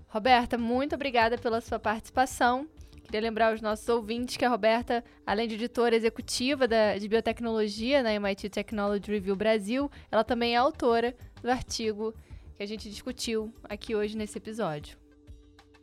Roberta, 0.07 0.55
muito 0.55 0.93
obrigada 0.93 1.35
pela 1.35 1.59
sua 1.59 1.79
participação. 1.79 2.67
Queria 3.03 3.21
lembrar 3.21 3.51
aos 3.51 3.61
nossos 3.61 3.89
ouvintes 3.89 4.37
que 4.37 4.45
a 4.45 4.49
Roberta, 4.49 5.03
além 5.25 5.47
de 5.47 5.55
editora 5.55 5.95
executiva 5.95 6.67
da, 6.67 6.97
de 6.97 7.07
biotecnologia 7.07 8.03
na 8.03 8.13
MIT 8.13 8.49
Technology 8.49 9.09
Review 9.09 9.35
Brasil, 9.35 9.89
ela 10.11 10.23
também 10.23 10.53
é 10.53 10.57
autora 10.57 11.15
do 11.41 11.49
artigo 11.49 12.13
que 12.55 12.61
a 12.61 12.65
gente 12.67 12.89
discutiu 12.89 13.51
aqui 13.63 13.95
hoje 13.95 14.15
nesse 14.15 14.37
episódio. 14.37 14.97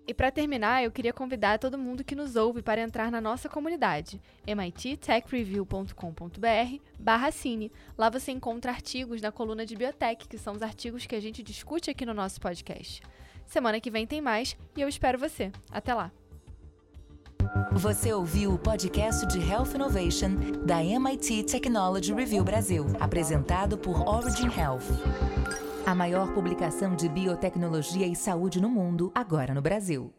E 0.06 0.12
para 0.12 0.30
terminar, 0.30 0.84
eu 0.84 0.90
queria 0.90 1.14
convidar 1.14 1.58
todo 1.58 1.78
mundo 1.78 2.04
que 2.04 2.14
nos 2.14 2.36
ouve 2.36 2.60
para 2.60 2.82
entrar 2.82 3.10
na 3.10 3.22
nossa 3.22 3.48
comunidade, 3.48 4.20
mittechreview.com.br 4.46 6.78
barra 6.98 7.30
cine. 7.30 7.72
Lá 7.96 8.10
você 8.10 8.30
encontra 8.30 8.70
artigos 8.70 9.22
na 9.22 9.32
coluna 9.32 9.64
de 9.64 9.74
Biotech, 9.74 10.28
que 10.28 10.36
são 10.36 10.52
os 10.54 10.62
artigos 10.62 11.06
que 11.06 11.16
a 11.16 11.20
gente 11.20 11.42
discute 11.42 11.90
aqui 11.90 12.04
no 12.04 12.12
nosso 12.12 12.38
podcast. 12.38 13.00
Semana 13.46 13.80
que 13.80 13.90
vem 13.90 14.06
tem 14.06 14.20
mais 14.20 14.54
e 14.76 14.82
eu 14.82 14.88
espero 14.88 15.18
você. 15.18 15.50
Até 15.70 15.94
lá! 15.94 16.12
Você 17.72 18.12
ouviu 18.12 18.54
o 18.54 18.58
podcast 18.58 19.26
de 19.26 19.38
Health 19.38 19.74
Innovation 19.74 20.34
da 20.66 20.82
MIT 20.82 21.44
Technology 21.44 22.12
Review 22.12 22.44
Brasil, 22.44 22.84
apresentado 23.00 23.78
por 23.78 24.06
Origin 24.06 24.48
Health. 24.48 25.63
A 25.86 25.94
maior 25.94 26.32
publicação 26.32 26.96
de 26.96 27.10
biotecnologia 27.10 28.06
e 28.06 28.16
saúde 28.16 28.58
no 28.58 28.70
mundo, 28.70 29.12
agora 29.14 29.52
no 29.52 29.60
Brasil. 29.60 30.10